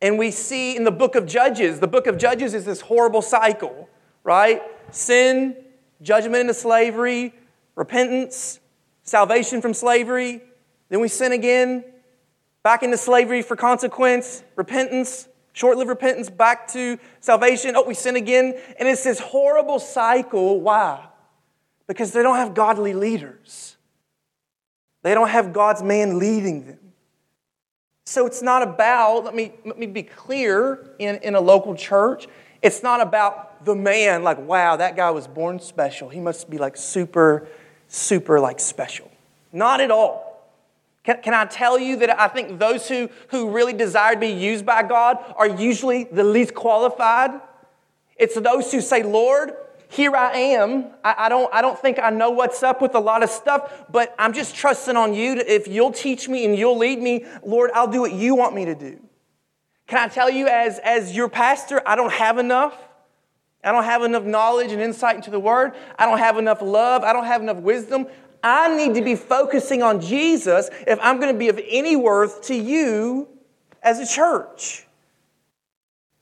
And 0.00 0.18
we 0.18 0.30
see 0.30 0.76
in 0.76 0.84
the 0.84 0.92
book 0.92 1.16
of 1.16 1.26
Judges, 1.26 1.80
the 1.80 1.88
book 1.88 2.06
of 2.06 2.18
Judges 2.18 2.54
is 2.54 2.64
this 2.64 2.80
horrible 2.80 3.22
cycle, 3.22 3.88
right? 4.22 4.62
Sin, 4.92 5.56
judgment 6.02 6.36
into 6.36 6.54
slavery, 6.54 7.34
repentance, 7.74 8.60
salvation 9.02 9.60
from 9.60 9.74
slavery. 9.74 10.40
Then 10.88 11.00
we 11.00 11.08
sin 11.08 11.32
again, 11.32 11.84
back 12.62 12.82
into 12.82 12.96
slavery 12.96 13.42
for 13.42 13.56
consequence, 13.56 14.44
repentance, 14.54 15.28
short 15.52 15.76
lived 15.76 15.88
repentance, 15.88 16.30
back 16.30 16.68
to 16.68 16.98
salvation. 17.20 17.74
Oh, 17.74 17.82
we 17.82 17.94
sin 17.94 18.14
again. 18.14 18.54
And 18.78 18.88
it's 18.88 19.02
this 19.02 19.18
horrible 19.18 19.80
cycle. 19.80 20.60
Why? 20.60 21.04
Because 21.88 22.12
they 22.12 22.22
don't 22.22 22.36
have 22.36 22.54
godly 22.54 22.94
leaders, 22.94 23.76
they 25.02 25.12
don't 25.12 25.28
have 25.28 25.52
God's 25.52 25.82
man 25.82 26.20
leading 26.20 26.66
them. 26.66 26.78
So 28.08 28.24
it's 28.24 28.40
not 28.40 28.62
about, 28.62 29.26
let 29.26 29.34
me, 29.34 29.52
let 29.66 29.78
me 29.78 29.84
be 29.84 30.02
clear 30.02 30.92
in, 30.98 31.16
in 31.16 31.34
a 31.34 31.40
local 31.42 31.74
church, 31.74 32.26
it's 32.62 32.82
not 32.82 33.02
about 33.02 33.66
the 33.66 33.74
man, 33.74 34.22
like, 34.22 34.38
wow, 34.38 34.76
that 34.76 34.96
guy 34.96 35.10
was 35.10 35.26
born 35.26 35.60
special. 35.60 36.08
He 36.08 36.18
must 36.18 36.48
be 36.48 36.56
like 36.56 36.78
super, 36.78 37.46
super 37.86 38.40
like 38.40 38.60
special. 38.60 39.10
Not 39.52 39.82
at 39.82 39.90
all. 39.90 40.48
Can, 41.04 41.20
can 41.20 41.34
I 41.34 41.44
tell 41.44 41.78
you 41.78 41.96
that 41.96 42.18
I 42.18 42.28
think 42.28 42.58
those 42.58 42.88
who, 42.88 43.10
who 43.28 43.50
really 43.50 43.74
desire 43.74 44.14
to 44.14 44.20
be 44.20 44.28
used 44.28 44.64
by 44.64 44.84
God 44.84 45.18
are 45.36 45.46
usually 45.46 46.04
the 46.04 46.24
least 46.24 46.54
qualified? 46.54 47.32
It's 48.16 48.40
those 48.40 48.72
who 48.72 48.80
say, 48.80 49.02
Lord, 49.02 49.52
here 49.90 50.14
I 50.14 50.36
am. 50.36 50.86
I, 51.02 51.14
I, 51.18 51.28
don't, 51.28 51.52
I 51.52 51.62
don't 51.62 51.78
think 51.78 51.98
I 51.98 52.10
know 52.10 52.30
what's 52.30 52.62
up 52.62 52.82
with 52.82 52.94
a 52.94 53.00
lot 53.00 53.22
of 53.22 53.30
stuff, 53.30 53.84
but 53.90 54.14
I'm 54.18 54.32
just 54.32 54.54
trusting 54.54 54.96
on 54.96 55.14
you. 55.14 55.36
To, 55.36 55.52
if 55.52 55.66
you'll 55.66 55.92
teach 55.92 56.28
me 56.28 56.44
and 56.44 56.56
you'll 56.56 56.76
lead 56.76 57.00
me, 57.00 57.24
Lord, 57.44 57.70
I'll 57.74 57.90
do 57.90 58.00
what 58.00 58.12
you 58.12 58.34
want 58.34 58.54
me 58.54 58.66
to 58.66 58.74
do. 58.74 59.00
Can 59.86 59.98
I 59.98 60.08
tell 60.08 60.28
you, 60.28 60.46
as, 60.46 60.78
as 60.80 61.16
your 61.16 61.30
pastor, 61.30 61.80
I 61.86 61.96
don't 61.96 62.12
have 62.12 62.36
enough. 62.36 62.76
I 63.64 63.72
don't 63.72 63.84
have 63.84 64.02
enough 64.02 64.24
knowledge 64.24 64.70
and 64.72 64.80
insight 64.80 65.16
into 65.16 65.30
the 65.30 65.40
word. 65.40 65.72
I 65.98 66.04
don't 66.04 66.18
have 66.18 66.36
enough 66.36 66.60
love. 66.60 67.02
I 67.02 67.14
don't 67.14 67.24
have 67.24 67.40
enough 67.40 67.56
wisdom. 67.56 68.06
I 68.42 68.76
need 68.76 68.94
to 68.94 69.02
be 69.02 69.16
focusing 69.16 69.82
on 69.82 70.00
Jesus 70.00 70.68
if 70.86 70.98
I'm 71.02 71.18
going 71.18 71.32
to 71.32 71.38
be 71.38 71.48
of 71.48 71.58
any 71.66 71.96
worth 71.96 72.42
to 72.42 72.54
you 72.54 73.26
as 73.82 73.98
a 73.98 74.06
church. 74.06 74.86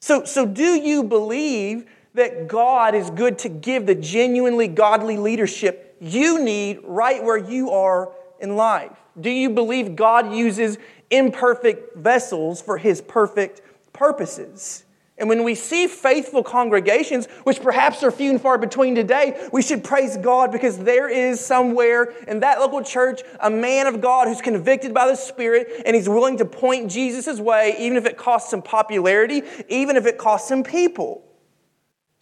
So, 0.00 0.24
so 0.24 0.46
do 0.46 0.80
you 0.80 1.02
believe 1.02 1.86
that 2.16 2.48
God 2.48 2.94
is 2.94 3.10
good 3.10 3.38
to 3.40 3.48
give 3.48 3.86
the 3.86 3.94
genuinely 3.94 4.68
godly 4.68 5.18
leadership 5.18 5.96
you 6.00 6.42
need 6.42 6.80
right 6.82 7.22
where 7.22 7.36
you 7.36 7.70
are 7.70 8.12
in 8.40 8.56
life? 8.56 8.96
Do 9.18 9.30
you 9.30 9.50
believe 9.50 9.96
God 9.96 10.34
uses 10.34 10.78
imperfect 11.10 11.96
vessels 11.96 12.60
for 12.60 12.78
his 12.78 13.00
perfect 13.00 13.60
purposes? 13.92 14.84
And 15.18 15.28
when 15.28 15.44
we 15.44 15.54
see 15.54 15.86
faithful 15.86 16.42
congregations, 16.42 17.26
which 17.44 17.60
perhaps 17.60 18.02
are 18.02 18.10
few 18.10 18.30
and 18.30 18.40
far 18.40 18.58
between 18.58 18.94
today, 18.94 19.48
we 19.52 19.62
should 19.62 19.84
praise 19.84 20.16
God 20.18 20.52
because 20.52 20.78
there 20.78 21.08
is 21.08 21.40
somewhere 21.40 22.12
in 22.28 22.40
that 22.40 22.60
local 22.60 22.82
church 22.82 23.22
a 23.40 23.48
man 23.50 23.86
of 23.86 24.00
God 24.02 24.28
who's 24.28 24.42
convicted 24.42 24.92
by 24.92 25.06
the 25.06 25.16
Spirit 25.16 25.82
and 25.86 25.96
he's 25.96 26.08
willing 26.08 26.36
to 26.38 26.44
point 26.44 26.90
Jesus' 26.90 27.40
way, 27.40 27.76
even 27.78 27.96
if 27.96 28.04
it 28.04 28.18
costs 28.18 28.52
him 28.52 28.60
popularity, 28.60 29.42
even 29.68 29.96
if 29.96 30.04
it 30.04 30.18
costs 30.18 30.50
him 30.50 30.62
people. 30.62 31.25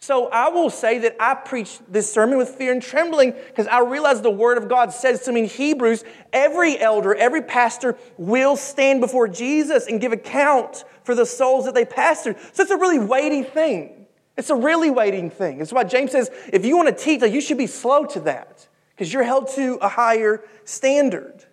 So 0.05 0.27
I 0.27 0.49
will 0.49 0.69
say 0.69 0.99
that 0.99 1.15
I 1.19 1.33
preach 1.33 1.79
this 1.87 2.13
sermon 2.13 2.37
with 2.37 2.49
fear 2.49 2.71
and 2.71 2.79
trembling 2.79 3.31
because 3.31 3.65
I 3.65 3.79
realize 3.79 4.21
the 4.21 4.29
Word 4.29 4.59
of 4.59 4.69
God 4.69 4.93
says 4.93 5.23
to 5.23 5.31
me 5.31 5.39
in 5.39 5.45
Hebrews 5.47 6.03
every 6.31 6.79
elder, 6.79 7.15
every 7.15 7.41
pastor 7.41 7.97
will 8.15 8.55
stand 8.55 9.01
before 9.01 9.27
Jesus 9.27 9.87
and 9.87 9.99
give 9.99 10.11
account 10.11 10.83
for 11.03 11.15
the 11.15 11.25
souls 11.25 11.65
that 11.65 11.73
they 11.73 11.85
pastored. 11.85 12.37
So 12.53 12.61
it's 12.61 12.71
a 12.71 12.77
really 12.77 12.99
weighty 12.99 13.41
thing. 13.41 14.05
It's 14.37 14.51
a 14.51 14.55
really 14.55 14.91
weighty 14.91 15.27
thing. 15.29 15.59
It's 15.59 15.73
why 15.73 15.85
James 15.85 16.11
says 16.11 16.29
if 16.53 16.63
you 16.65 16.77
want 16.77 16.95
to 16.95 17.03
teach, 17.03 17.23
you 17.23 17.41
should 17.41 17.57
be 17.57 17.65
slow 17.65 18.05
to 18.05 18.19
that 18.19 18.67
because 18.91 19.11
you're 19.11 19.23
held 19.23 19.47
to 19.55 19.79
a 19.81 19.89
higher 19.89 20.43
standard. 20.65 21.45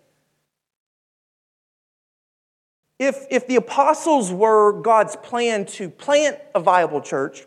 If, 2.99 3.25
if 3.30 3.47
the 3.47 3.56
apostles 3.56 4.30
were 4.30 4.78
God's 4.82 5.16
plan 5.16 5.64
to 5.64 5.88
plant 5.88 6.37
a 6.54 6.61
viable 6.61 7.00
church, 7.00 7.47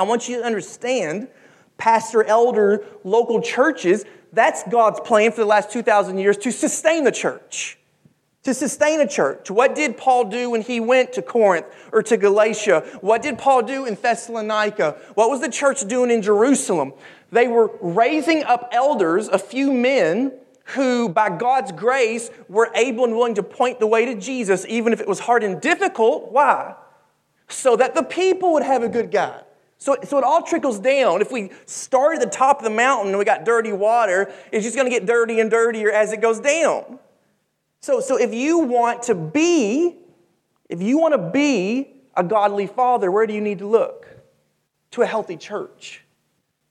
I 0.00 0.04
want 0.04 0.30
you 0.30 0.38
to 0.38 0.44
understand, 0.46 1.28
pastor, 1.76 2.24
elder, 2.24 2.86
local 3.04 3.42
churches, 3.42 4.06
that's 4.32 4.62
God's 4.62 4.98
plan 5.00 5.30
for 5.30 5.42
the 5.42 5.46
last 5.46 5.70
2,000 5.70 6.16
years 6.16 6.38
to 6.38 6.50
sustain 6.50 7.04
the 7.04 7.12
church. 7.12 7.76
To 8.44 8.54
sustain 8.54 9.02
a 9.02 9.06
church. 9.06 9.50
What 9.50 9.74
did 9.74 9.98
Paul 9.98 10.30
do 10.30 10.48
when 10.48 10.62
he 10.62 10.80
went 10.80 11.12
to 11.12 11.20
Corinth 11.20 11.66
or 11.92 12.02
to 12.04 12.16
Galatia? 12.16 12.80
What 13.02 13.20
did 13.20 13.36
Paul 13.36 13.60
do 13.60 13.84
in 13.84 13.94
Thessalonica? 13.94 14.96
What 15.16 15.28
was 15.28 15.42
the 15.42 15.50
church 15.50 15.86
doing 15.86 16.10
in 16.10 16.22
Jerusalem? 16.22 16.94
They 17.30 17.46
were 17.46 17.70
raising 17.82 18.42
up 18.44 18.70
elders, 18.72 19.28
a 19.28 19.38
few 19.38 19.70
men 19.70 20.32
who, 20.64 21.10
by 21.10 21.28
God's 21.28 21.72
grace, 21.72 22.30
were 22.48 22.70
able 22.74 23.04
and 23.04 23.14
willing 23.14 23.34
to 23.34 23.42
point 23.42 23.80
the 23.80 23.86
way 23.86 24.06
to 24.06 24.14
Jesus, 24.14 24.64
even 24.66 24.94
if 24.94 25.00
it 25.02 25.06
was 25.06 25.20
hard 25.20 25.44
and 25.44 25.60
difficult. 25.60 26.32
Why? 26.32 26.74
So 27.48 27.76
that 27.76 27.94
the 27.94 28.02
people 28.02 28.54
would 28.54 28.62
have 28.62 28.82
a 28.82 28.88
good 28.88 29.10
guide. 29.10 29.44
So, 29.80 29.96
so 30.04 30.18
it 30.18 30.24
all 30.24 30.42
trickles 30.42 30.78
down. 30.78 31.22
If 31.22 31.32
we 31.32 31.50
start 31.64 32.16
at 32.16 32.20
the 32.20 32.28
top 32.28 32.58
of 32.58 32.64
the 32.64 32.70
mountain 32.70 33.08
and 33.08 33.18
we 33.18 33.24
got 33.24 33.46
dirty 33.46 33.72
water, 33.72 34.30
it's 34.52 34.62
just 34.62 34.76
going 34.76 34.86
to 34.86 34.90
get 34.90 35.06
dirty 35.06 35.40
and 35.40 35.50
dirtier 35.50 35.90
as 35.90 36.12
it 36.12 36.20
goes 36.20 36.38
down. 36.38 36.98
So, 37.80 38.00
so 38.00 38.18
if 38.18 38.34
you 38.34 38.58
want 38.58 39.04
to 39.04 39.14
be, 39.14 39.96
if 40.68 40.82
you 40.82 40.98
want 40.98 41.14
to 41.14 41.30
be 41.30 41.94
a 42.14 42.22
godly 42.22 42.66
father, 42.66 43.10
where 43.10 43.26
do 43.26 43.32
you 43.32 43.40
need 43.40 43.60
to 43.60 43.66
look? 43.66 44.06
To 44.92 45.02
a 45.02 45.06
healthy 45.06 45.38
church. 45.38 46.04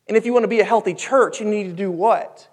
And 0.08 0.16
if 0.16 0.24
you 0.24 0.32
want 0.32 0.44
to 0.44 0.48
be 0.48 0.60
a 0.60 0.66
healthy 0.66 0.94
church, 0.94 1.40
you 1.40 1.48
need 1.48 1.64
to 1.64 1.74
do 1.74 1.90
what? 1.90 2.48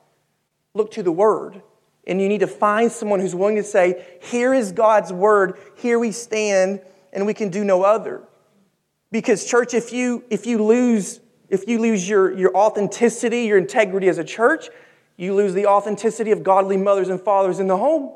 Look 0.72 0.90
to 0.92 1.02
the 1.02 1.12
Word. 1.12 1.60
And 2.06 2.18
you 2.18 2.28
need 2.28 2.40
to 2.40 2.46
find 2.46 2.90
someone 2.90 3.20
who's 3.20 3.34
willing 3.34 3.56
to 3.56 3.62
say, 3.62 4.06
Here 4.22 4.54
is 4.54 4.72
God's 4.72 5.12
Word, 5.12 5.58
here 5.76 5.98
we 5.98 6.12
stand, 6.12 6.80
and 7.12 7.26
we 7.26 7.34
can 7.34 7.50
do 7.50 7.62
no 7.62 7.82
other. 7.82 8.22
Because, 9.16 9.46
church, 9.46 9.72
if 9.72 9.94
you, 9.94 10.24
if 10.28 10.44
you 10.44 10.62
lose, 10.62 11.20
if 11.48 11.66
you 11.66 11.78
lose 11.78 12.06
your, 12.06 12.36
your 12.36 12.54
authenticity, 12.54 13.44
your 13.44 13.56
integrity 13.56 14.08
as 14.08 14.18
a 14.18 14.24
church, 14.24 14.68
you 15.16 15.34
lose 15.34 15.54
the 15.54 15.64
authenticity 15.64 16.32
of 16.32 16.42
godly 16.42 16.76
mothers 16.76 17.08
and 17.08 17.18
fathers 17.18 17.58
in 17.58 17.66
the 17.66 17.78
home. 17.78 18.12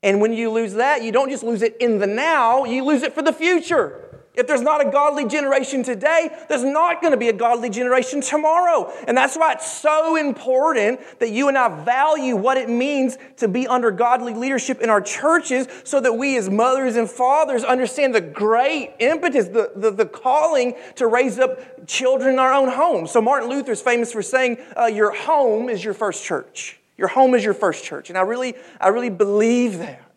And 0.00 0.20
when 0.20 0.32
you 0.32 0.52
lose 0.52 0.74
that, 0.74 1.02
you 1.02 1.10
don't 1.10 1.28
just 1.28 1.42
lose 1.42 1.62
it 1.62 1.76
in 1.80 1.98
the 1.98 2.06
now, 2.06 2.66
you 2.66 2.84
lose 2.84 3.02
it 3.02 3.14
for 3.14 3.20
the 3.20 3.32
future. 3.32 4.07
If 4.38 4.46
there's 4.46 4.62
not 4.62 4.86
a 4.86 4.88
godly 4.88 5.26
generation 5.26 5.82
today, 5.82 6.30
there's 6.48 6.62
not 6.62 7.02
going 7.02 7.10
to 7.10 7.16
be 7.16 7.28
a 7.28 7.32
godly 7.32 7.70
generation 7.70 8.20
tomorrow. 8.20 8.92
And 9.08 9.16
that's 9.16 9.36
why 9.36 9.54
it's 9.54 9.70
so 9.70 10.14
important 10.14 11.00
that 11.18 11.30
you 11.30 11.48
and 11.48 11.58
I 11.58 11.84
value 11.84 12.36
what 12.36 12.56
it 12.56 12.68
means 12.68 13.18
to 13.38 13.48
be 13.48 13.66
under 13.66 13.90
godly 13.90 14.34
leadership 14.34 14.80
in 14.80 14.90
our 14.90 15.00
churches 15.00 15.66
so 15.82 16.00
that 16.00 16.12
we 16.12 16.36
as 16.38 16.48
mothers 16.48 16.94
and 16.94 17.10
fathers 17.10 17.64
understand 17.64 18.14
the 18.14 18.20
great 18.20 18.94
impetus, 19.00 19.46
the, 19.46 19.72
the, 19.74 19.90
the 19.90 20.06
calling 20.06 20.74
to 20.94 21.08
raise 21.08 21.40
up 21.40 21.86
children 21.88 22.34
in 22.34 22.38
our 22.38 22.52
own 22.52 22.68
homes. 22.68 23.10
So 23.10 23.20
Martin 23.20 23.50
Luther 23.50 23.72
is 23.72 23.82
famous 23.82 24.12
for 24.12 24.22
saying, 24.22 24.58
uh, 24.78 24.86
Your 24.86 25.12
home 25.12 25.68
is 25.68 25.84
your 25.84 25.94
first 25.94 26.24
church. 26.24 26.78
Your 26.96 27.08
home 27.08 27.34
is 27.34 27.44
your 27.44 27.54
first 27.54 27.84
church. 27.84 28.08
And 28.08 28.16
I 28.16 28.22
really, 28.22 28.54
I 28.80 28.88
really 28.88 29.10
believe 29.10 29.78
that. 29.78 30.07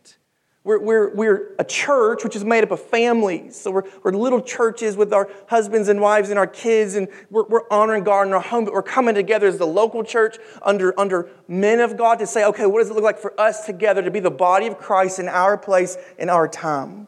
We're, 0.64 0.80
we're, 0.80 1.16
we're 1.16 1.56
a 1.58 1.64
church 1.64 2.24
which 2.24 2.36
is 2.36 2.46
made 2.46 2.64
up 2.64 2.70
of 2.70 2.80
families. 2.80 3.60
So 3.60 3.72
we're, 3.72 3.84
we're 4.04 4.12
little 4.12 4.42
churches 4.42 4.96
with 4.96 5.12
our 5.12 5.28
husbands 5.48 5.88
and 5.88 6.00
wives 6.00 6.30
and 6.30 6.38
our 6.38 6.46
kids, 6.46 6.94
and 6.96 7.08
we're, 7.32 7.46
we're 7.46 7.68
honoring 7.72 8.04
God 8.04 8.28
in 8.28 8.34
our 8.34 8.42
home, 8.42 8.66
but 8.66 8.74
we're 8.74 8.84
coming 8.84 9.16
together 9.16 9.48
as 9.48 9.58
the 9.58 9.66
local 9.66 10.04
church 10.04 10.38
under, 10.62 10.98
under 11.00 11.30
men 11.48 11.80
of 11.80 11.98
God 11.98 12.20
to 12.20 12.28
say, 12.28 12.46
okay, 12.46 12.68
what 12.68 12.80
does 12.80 12.92
it 12.92 12.94
look 12.94 13.04
like 13.04 13.18
for 13.18 13.40
us 13.40 13.66
together 13.66 14.04
to 14.04 14.12
be 14.12 14.20
the 14.20 14.30
body 14.30 14.68
of 14.68 14.78
Christ 14.78 15.18
in 15.18 15.28
our 15.28 15.58
place, 15.58 15.98
in 16.20 16.30
our 16.30 16.48
time? 16.48 17.08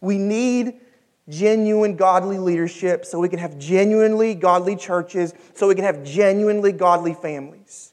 We 0.00 0.16
need 0.16 0.80
genuine 1.28 1.96
godly 1.96 2.38
leadership 2.38 3.04
so 3.04 3.18
we 3.18 3.28
can 3.28 3.38
have 3.38 3.58
genuinely 3.58 4.34
godly 4.34 4.76
churches, 4.76 5.34
so 5.54 5.68
we 5.68 5.74
can 5.74 5.84
have 5.84 6.04
genuinely 6.04 6.72
godly 6.72 7.12
families. 7.12 7.92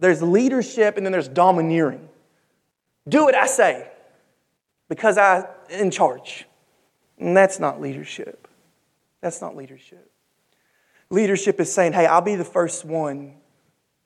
There's 0.00 0.22
leadership 0.22 0.96
and 0.96 1.06
then 1.06 1.12
there's 1.12 1.28
domineering. 1.28 2.08
Do 3.08 3.24
what 3.24 3.36
I 3.36 3.46
say 3.46 3.88
because 4.88 5.18
I'm 5.18 5.44
in 5.70 5.90
charge. 5.90 6.46
And 7.18 7.36
that's 7.36 7.58
not 7.58 7.80
leadership. 7.80 8.48
That's 9.20 9.40
not 9.40 9.56
leadership. 9.56 10.10
Leadership 11.10 11.60
is 11.60 11.72
saying, 11.72 11.92
hey, 11.92 12.06
I'll 12.06 12.20
be 12.20 12.36
the 12.36 12.44
first 12.44 12.84
one 12.84 13.34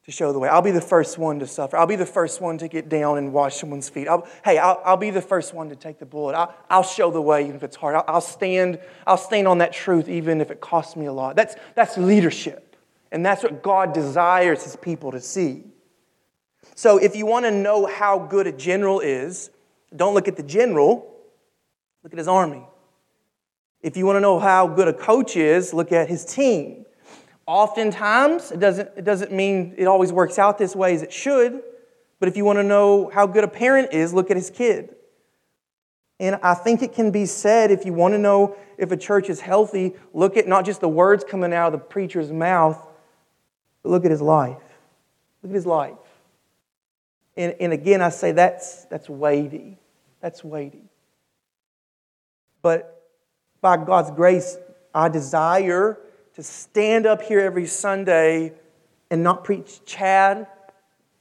to 0.05 0.11
show 0.11 0.33
the 0.33 0.39
way. 0.39 0.49
I'll 0.49 0.63
be 0.63 0.71
the 0.73 0.81
first 0.81 1.19
one 1.19 1.39
to 1.41 1.47
suffer. 1.47 1.77
I'll 1.77 1.87
be 1.87 1.97
the 1.97 2.07
first 2.07 2.41
one 2.41 2.59
to 2.59 2.69
get 2.69 2.89
down 2.89 3.19
and 3.19 3.33
wash 3.33 3.57
someone's 3.57 3.89
feet. 3.89 4.09
I'll, 4.09 4.27
hey, 4.45 4.59
I'll, 4.59 4.81
I'll, 4.85 4.97
be 4.97 5.11
the 5.11 5.23
first 5.23 5.55
one 5.55 5.69
to 5.69 5.77
take 5.77 5.99
the 5.99 6.07
bullet. 6.07 6.35
I'll, 6.35 6.55
I'll 6.69 6.83
show 6.83 7.11
the 7.11 7.23
way 7.23 7.43
even 7.43 7.57
if 7.57 7.63
it's 7.63 7.77
hard. 7.77 7.95
I'll, 7.95 8.05
I'll, 8.09 8.21
stand, 8.21 8.81
I'll 9.07 9.17
stand 9.17 9.47
on 9.47 9.59
that 9.59 9.73
truth 9.73 10.09
even 10.09 10.41
if 10.41 10.51
it 10.51 10.61
costs 10.61 10.97
me 10.97 11.07
a 11.07 11.13
lot. 11.13 11.37
That's, 11.37 11.55
that's 11.77 11.97
leadership. 11.97 12.77
And 13.13 13.25
that's 13.25 13.43
what 13.43 13.63
God 13.63 13.93
desires 13.93 14.65
his 14.65 14.75
people 14.75 15.13
to 15.13 15.21
see. 15.21 15.65
So 16.75 16.97
if 16.97 17.15
you 17.15 17.27
want 17.27 17.45
to 17.45 17.51
know 17.51 17.87
how 17.87 18.19
good 18.19 18.47
a 18.47 18.53
general 18.53 19.01
is, 19.01 19.51
don't 19.97 20.15
look 20.15 20.29
at 20.29 20.37
the 20.37 20.43
general, 20.43 21.13
Look 22.03 22.13
at 22.13 22.19
his 22.19 22.29
army. 22.29 22.65
If 23.81 23.97
you 23.97 24.07
want 24.07 24.17
to 24.17 24.21
know 24.21 24.39
how 24.39 24.67
good 24.67 24.89
a 24.89 24.93
coach 24.93 25.37
is, 25.37 25.73
look 25.73 25.93
at 25.93 26.09
his 26.09 26.25
team. 26.25 26.85
Oftentimes, 27.47 28.53
it 28.53 28.61
doesn't, 28.61 28.91
it 28.97 29.05
doesn't 29.05 29.33
mean 29.33 29.75
it 29.77 29.87
always 29.87 30.13
works 30.13 30.39
out 30.39 30.59
this 30.59 30.75
way 30.77 30.95
as 30.95 31.03
it 31.03 31.13
should, 31.13 31.63
but 32.21 32.29
if 32.29 32.37
you 32.37 32.45
want 32.45 32.59
to 32.59 32.63
know 32.63 33.11
how 33.13 33.27
good 33.27 33.45
a 33.45 33.49
parent 33.49 33.93
is, 33.93 34.15
look 34.15 34.31
at 34.31 34.37
his 34.37 34.51
kid. 34.51 34.95
And 36.21 36.37
I 36.43 36.55
think 36.55 36.83
it 36.83 36.93
can 36.93 37.11
be 37.11 37.27
said 37.27 37.73
if 37.73 37.85
you 37.85 37.93
want 37.93 38.15
to 38.15 38.19
know 38.19 38.57
if 38.79 38.93
a 38.93 38.97
church 38.97 39.29
is 39.29 39.41
healthy, 39.41 39.95
look 40.13 40.37
at 40.37 40.47
not 40.47 40.65
just 40.65 40.81
the 40.81 40.89
words 40.89 41.25
coming 41.25 41.53
out 41.53 41.73
of 41.75 41.81
the 41.81 41.85
preacher's 41.85 42.31
mouth, 42.31 42.81
but 43.83 43.91
look 43.91 44.05
at 44.05 44.13
his 44.13 44.23
life. 44.23 44.63
Look 45.43 45.51
at 45.51 45.55
his 45.57 45.67
life. 45.67 45.97
And, 47.37 47.57
and 47.59 47.73
again, 47.73 48.01
I 48.03 48.11
say 48.11 48.31
that's, 48.33 48.85
that's 48.85 49.09
weighty. 49.09 49.79
That's 50.23 50.43
weighty. 50.43 50.85
But 52.63 53.11
by 53.61 53.77
God's 53.77 54.11
grace, 54.13 54.57
I 54.95 55.11
desire 55.11 55.99
to 56.35 56.43
stand 56.43 57.05
up 57.05 57.21
here 57.21 57.41
every 57.41 57.67
Sunday 57.67 58.53
and 59.11 59.23
not 59.23 59.45
preach 59.45 59.85
Chad 59.85 60.47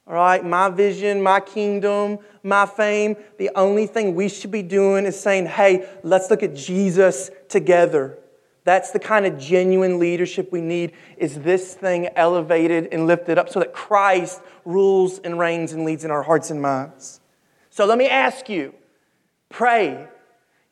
all 0.08 0.16
right, 0.16 0.44
my 0.44 0.70
vision, 0.70 1.22
my 1.22 1.40
kingdom, 1.40 2.20
my 2.44 2.66
fame. 2.66 3.16
The 3.38 3.52
only 3.56 3.86
thing 3.88 4.16
we 4.16 4.30
should 4.30 4.52
be 4.52 4.64
doing 4.64 5.06
is 5.06 5.18
saying, 5.18 5.46
hey, 5.46 5.88
let's 6.04 6.30
look 6.30 6.44
at 6.44 6.56
Jesus 6.56 7.30
together. 7.48 8.18
That's 8.64 8.92
the 8.92 9.00
kind 9.00 9.26
of 9.26 9.38
genuine 9.38 10.00
leadership 10.00 10.52
we 10.52 10.60
need 10.60 10.92
is 11.18 11.40
this 11.40 11.76
thing 11.76 12.10
elevated 12.16 12.90
and 12.92 13.08
lifted 13.08 13.38
up 13.38 13.50
so 13.50 13.60
that 13.60 13.74
Christ 13.74 14.42
rules 14.66 15.20
and 15.20 15.40
reigns 15.40 15.72
and 15.72 15.86
leads 15.86 16.04
in 16.04 16.12
our 16.12 16.24
hearts 16.24 16.52
and 16.52 16.62
minds. 16.62 17.22
So 17.70 17.86
let 17.86 17.98
me 17.98 18.10
ask 18.10 18.50
you, 18.50 18.74
pray 19.52 20.08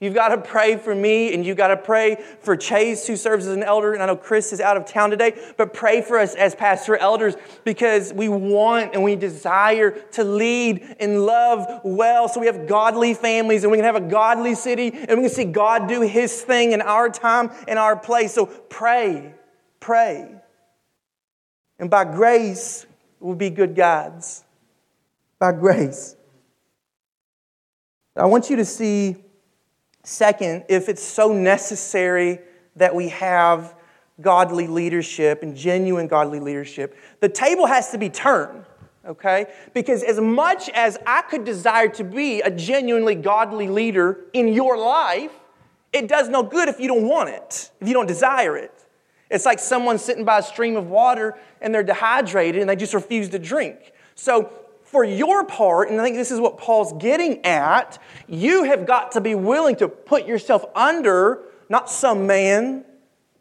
You've 0.01 0.13
got 0.13 0.29
to 0.29 0.37
pray 0.37 0.77
for 0.77 0.95
me 0.95 1.33
and 1.33 1.45
you've 1.45 1.57
got 1.57 1.67
to 1.67 1.77
pray 1.77 2.23
for 2.39 2.55
Chase, 2.55 3.05
who 3.05 3.17
serves 3.17 3.47
as 3.47 3.53
an 3.53 3.63
elder. 3.63 3.93
And 3.93 4.01
I 4.01 4.05
know 4.05 4.15
Chris 4.15 4.53
is 4.53 4.61
out 4.61 4.77
of 4.77 4.85
town 4.85 5.09
today, 5.09 5.37
but 5.57 5.73
pray 5.73 6.01
for 6.01 6.17
us 6.17 6.35
as 6.35 6.55
pastor 6.55 6.95
elders 6.95 7.35
because 7.65 8.13
we 8.13 8.29
want 8.29 8.93
and 8.93 9.03
we 9.03 9.17
desire 9.17 9.91
to 10.11 10.23
lead 10.23 10.95
and 11.01 11.25
love 11.25 11.81
well 11.83 12.29
so 12.29 12.39
we 12.39 12.45
have 12.45 12.65
godly 12.65 13.13
families 13.13 13.63
and 13.63 13.71
we 13.71 13.77
can 13.77 13.83
have 13.83 13.97
a 13.97 14.01
godly 14.01 14.55
city 14.55 14.87
and 14.87 15.17
we 15.17 15.27
can 15.27 15.29
see 15.29 15.43
God 15.43 15.89
do 15.89 15.99
his 15.99 16.43
thing 16.43 16.71
in 16.71 16.81
our 16.81 17.09
time 17.09 17.51
and 17.67 17.77
our 17.77 17.97
place. 17.97 18.33
So 18.33 18.45
pray, 18.45 19.33
pray. 19.81 20.33
And 21.77 21.89
by 21.89 22.05
grace, 22.05 22.85
we'll 23.19 23.35
be 23.35 23.49
good 23.49 23.75
gods. 23.75 24.45
By 25.39 25.51
grace. 25.51 26.15
I 28.19 28.25
want 28.25 28.49
you 28.49 28.57
to 28.57 28.65
see 28.65 29.15
Second, 30.03 30.63
if 30.69 30.89
it's 30.89 31.03
so 31.03 31.33
necessary 31.33 32.39
that 32.75 32.95
we 32.95 33.09
have 33.09 33.75
godly 34.21 34.67
leadership 34.67 35.43
and 35.43 35.55
genuine 35.55 36.07
godly 36.07 36.39
leadership, 36.39 36.97
the 37.19 37.29
table 37.29 37.67
has 37.67 37.91
to 37.91 37.97
be 37.97 38.09
turned, 38.09 38.65
okay? 39.05 39.45
Because 39.73 40.03
as 40.03 40.19
much 40.19 40.69
as 40.69 40.97
I 41.05 41.21
could 41.21 41.43
desire 41.43 41.89
to 41.89 42.03
be 42.03 42.41
a 42.41 42.49
genuinely 42.49 43.15
godly 43.15 43.67
leader 43.67 44.21
in 44.33 44.47
your 44.47 44.77
life, 44.77 45.31
it 45.91 46.07
does 46.07 46.29
no 46.29 46.43
good 46.43 46.69
if 46.69 46.79
you 46.79 46.87
don't 46.87 47.07
want 47.07 47.29
it, 47.29 47.71
if 47.81 47.87
you 47.87 47.93
don't 47.93 48.07
desire 48.07 48.57
it. 48.57 48.73
It's 49.29 49.45
like 49.45 49.59
someone 49.59 49.99
sitting 49.99 50.25
by 50.25 50.39
a 50.39 50.43
stream 50.43 50.75
of 50.75 50.87
water 50.87 51.37
and 51.61 51.73
they're 51.73 51.83
dehydrated 51.83 52.61
and 52.61 52.69
they 52.69 52.75
just 52.75 52.93
refuse 52.93 53.29
to 53.29 53.39
drink. 53.39 53.91
So 54.15 54.51
for 54.91 55.03
your 55.03 55.43
part, 55.43 55.91
and 55.91 56.01
I 56.01 56.03
think 56.03 56.15
this 56.15 56.31
is 56.31 56.39
what 56.39 56.57
Paul's 56.57 56.93
getting 56.93 57.45
at, 57.45 57.99
you 58.27 58.63
have 58.63 58.87
got 58.87 59.11
to 59.11 59.21
be 59.21 59.35
willing 59.35 59.75
to 59.75 59.87
put 59.87 60.25
yourself 60.25 60.65
under 60.73 61.43
not 61.69 61.91
some 61.91 62.25
man 62.25 62.83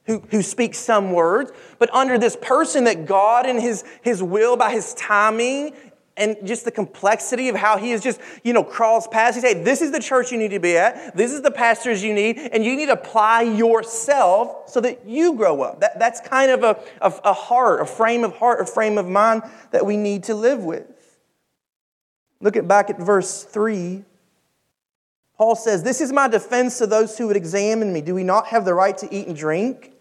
who, 0.04 0.22
who 0.30 0.42
speaks 0.42 0.76
some 0.76 1.12
words, 1.12 1.50
but 1.78 1.92
under 1.94 2.18
this 2.18 2.36
person 2.36 2.84
that 2.84 3.06
God 3.06 3.46
in 3.46 3.58
his, 3.58 3.82
his 4.02 4.22
will, 4.22 4.58
by 4.58 4.72
his 4.72 4.92
timing, 4.92 5.72
and 6.18 6.36
just 6.44 6.66
the 6.66 6.70
complexity 6.70 7.48
of 7.48 7.56
how 7.56 7.78
he 7.78 7.92
is 7.92 8.02
just, 8.02 8.20
you 8.44 8.52
know, 8.52 8.62
crawls 8.62 9.08
past. 9.08 9.36
He 9.36 9.40
say, 9.40 9.62
this 9.62 9.80
is 9.80 9.90
the 9.90 10.00
church 10.00 10.30
you 10.30 10.36
need 10.36 10.50
to 10.50 10.58
be 10.58 10.76
at. 10.76 11.16
This 11.16 11.32
is 11.32 11.40
the 11.40 11.50
pastors 11.50 12.02
you 12.02 12.12
need. 12.12 12.36
And 12.38 12.62
you 12.64 12.76
need 12.76 12.86
to 12.86 12.92
apply 12.92 13.42
yourself 13.42 14.68
so 14.68 14.80
that 14.80 15.06
you 15.06 15.34
grow 15.34 15.62
up. 15.62 15.80
That, 15.80 15.98
that's 15.98 16.20
kind 16.20 16.50
of 16.50 16.64
a, 16.64 16.78
a, 17.00 17.12
a 17.24 17.32
heart, 17.32 17.80
a 17.80 17.86
frame 17.86 18.24
of 18.24 18.36
heart, 18.36 18.60
a 18.60 18.66
frame 18.66 18.98
of 18.98 19.06
mind 19.06 19.44
that 19.70 19.86
we 19.86 19.96
need 19.96 20.24
to 20.24 20.34
live 20.34 20.64
with. 20.64 20.86
Look 22.40 22.56
at 22.56 22.68
back 22.68 22.90
at 22.90 22.98
verse 22.98 23.44
3. 23.44 24.04
Paul 25.36 25.56
says, 25.56 25.82
This 25.82 26.00
is 26.00 26.12
my 26.12 26.28
defense 26.28 26.78
to 26.78 26.86
those 26.86 27.16
who 27.16 27.26
would 27.28 27.36
examine 27.36 27.92
me. 27.92 28.00
Do 28.00 28.14
we 28.14 28.24
not 28.24 28.48
have 28.48 28.64
the 28.64 28.74
right 28.74 28.96
to 28.98 29.12
eat 29.14 29.26
and 29.26 29.36
drink? 29.36 29.92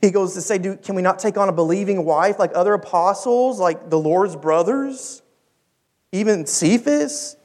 He 0.00 0.10
goes 0.10 0.34
to 0.34 0.40
say, 0.40 0.58
Can 0.58 0.94
we 0.94 1.02
not 1.02 1.18
take 1.18 1.36
on 1.36 1.48
a 1.48 1.52
believing 1.52 2.04
wife 2.04 2.38
like 2.38 2.52
other 2.54 2.74
apostles, 2.74 3.58
like 3.58 3.90
the 3.90 3.98
Lord's 3.98 4.36
brothers, 4.36 5.22
even 6.12 6.46
Cephas? 6.46 7.36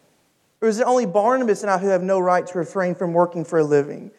Or 0.62 0.68
is 0.68 0.80
it 0.80 0.84
only 0.84 1.06
Barnabas 1.06 1.62
and 1.62 1.72
I 1.72 1.78
who 1.78 1.88
have 1.88 2.04
no 2.04 2.20
right 2.20 2.46
to 2.46 2.58
refrain 2.58 2.94
from 2.94 3.14
working 3.14 3.46
for 3.46 3.60
a 3.60 3.64
living? 3.64 4.12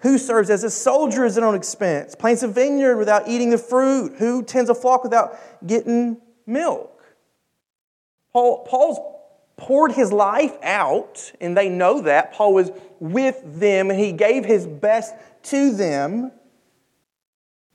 Who 0.00 0.18
serves 0.18 0.50
as 0.50 0.62
a 0.62 0.70
soldier 0.70 1.24
at 1.24 1.28
his 1.28 1.38
own 1.38 1.54
expense? 1.54 2.14
Plants 2.14 2.42
a 2.42 2.48
vineyard 2.48 2.98
without 2.98 3.26
eating 3.26 3.50
the 3.50 3.58
fruit? 3.58 4.14
Who 4.18 4.42
tends 4.42 4.70
a 4.70 4.74
flock 4.74 5.02
without 5.02 5.36
getting 5.66 6.20
milk? 6.46 7.02
Paul, 8.32 8.64
Paul's 8.64 9.17
poured 9.58 9.92
his 9.92 10.12
life 10.12 10.56
out, 10.62 11.32
and 11.40 11.54
they 11.56 11.68
know 11.68 12.00
that. 12.00 12.32
Paul 12.32 12.54
was 12.54 12.70
with 13.00 13.42
them 13.60 13.90
and 13.90 14.00
he 14.00 14.12
gave 14.12 14.44
his 14.44 14.66
best 14.66 15.14
to 15.44 15.72
them, 15.72 16.32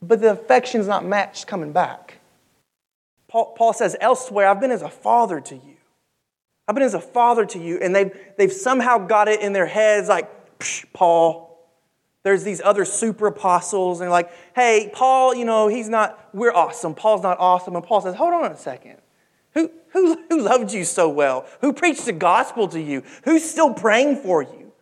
but 0.02 0.20
the 0.20 0.32
affection's 0.32 0.86
not 0.86 1.04
matched 1.04 1.46
coming 1.46 1.72
back. 1.72 2.18
Paul, 3.28 3.54
Paul 3.56 3.72
says 3.72 3.96
elsewhere, 4.00 4.48
I've 4.48 4.60
been 4.60 4.70
as 4.70 4.82
a 4.82 4.88
father 4.88 5.40
to 5.40 5.54
you. 5.54 5.76
I've 6.66 6.74
been 6.74 6.84
as 6.84 6.94
a 6.94 7.00
father 7.00 7.44
to 7.46 7.58
you, 7.58 7.78
and 7.78 7.94
they've, 7.94 8.12
they've 8.38 8.52
somehow 8.52 8.98
got 8.98 9.28
it 9.28 9.40
in 9.40 9.52
their 9.52 9.66
heads 9.66 10.08
like, 10.08 10.30
Paul. 10.92 11.42
There's 12.22 12.42
these 12.42 12.62
other 12.62 12.86
super 12.86 13.26
apostles, 13.26 14.00
and 14.00 14.10
like, 14.10 14.30
hey, 14.54 14.90
Paul, 14.94 15.34
you 15.34 15.44
know, 15.44 15.68
he's 15.68 15.90
not, 15.90 16.30
we're 16.32 16.54
awesome. 16.54 16.94
Paul's 16.94 17.22
not 17.22 17.38
awesome. 17.38 17.76
And 17.76 17.84
Paul 17.84 18.00
says, 18.00 18.14
hold 18.14 18.32
on 18.32 18.50
a 18.50 18.56
second. 18.56 18.96
Who, 19.94 20.20
who, 20.28 20.40
loved 20.40 20.72
you 20.72 20.84
so 20.84 21.08
well? 21.08 21.46
Who 21.60 21.72
preached 21.72 22.04
the 22.04 22.12
gospel 22.12 22.68
to 22.68 22.80
you? 22.80 23.04
Who's 23.24 23.48
still 23.48 23.72
praying 23.72 24.16
for 24.16 24.42
you? 24.42 24.72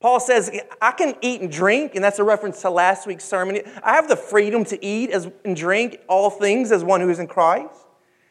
Paul 0.00 0.20
says, 0.20 0.50
I 0.80 0.92
can 0.92 1.16
eat 1.20 1.40
and 1.40 1.50
drink, 1.50 1.96
and 1.96 2.04
that's 2.04 2.20
a 2.20 2.24
reference 2.24 2.62
to 2.62 2.70
last 2.70 3.06
week's 3.06 3.24
sermon. 3.24 3.60
I 3.82 3.94
have 3.94 4.08
the 4.08 4.16
freedom 4.16 4.64
to 4.66 4.82
eat 4.84 5.10
and 5.12 5.56
drink 5.56 6.00
all 6.08 6.30
things 6.30 6.70
as 6.70 6.84
one 6.84 7.00
who 7.00 7.10
is 7.10 7.18
in 7.18 7.26
Christ. 7.26 7.74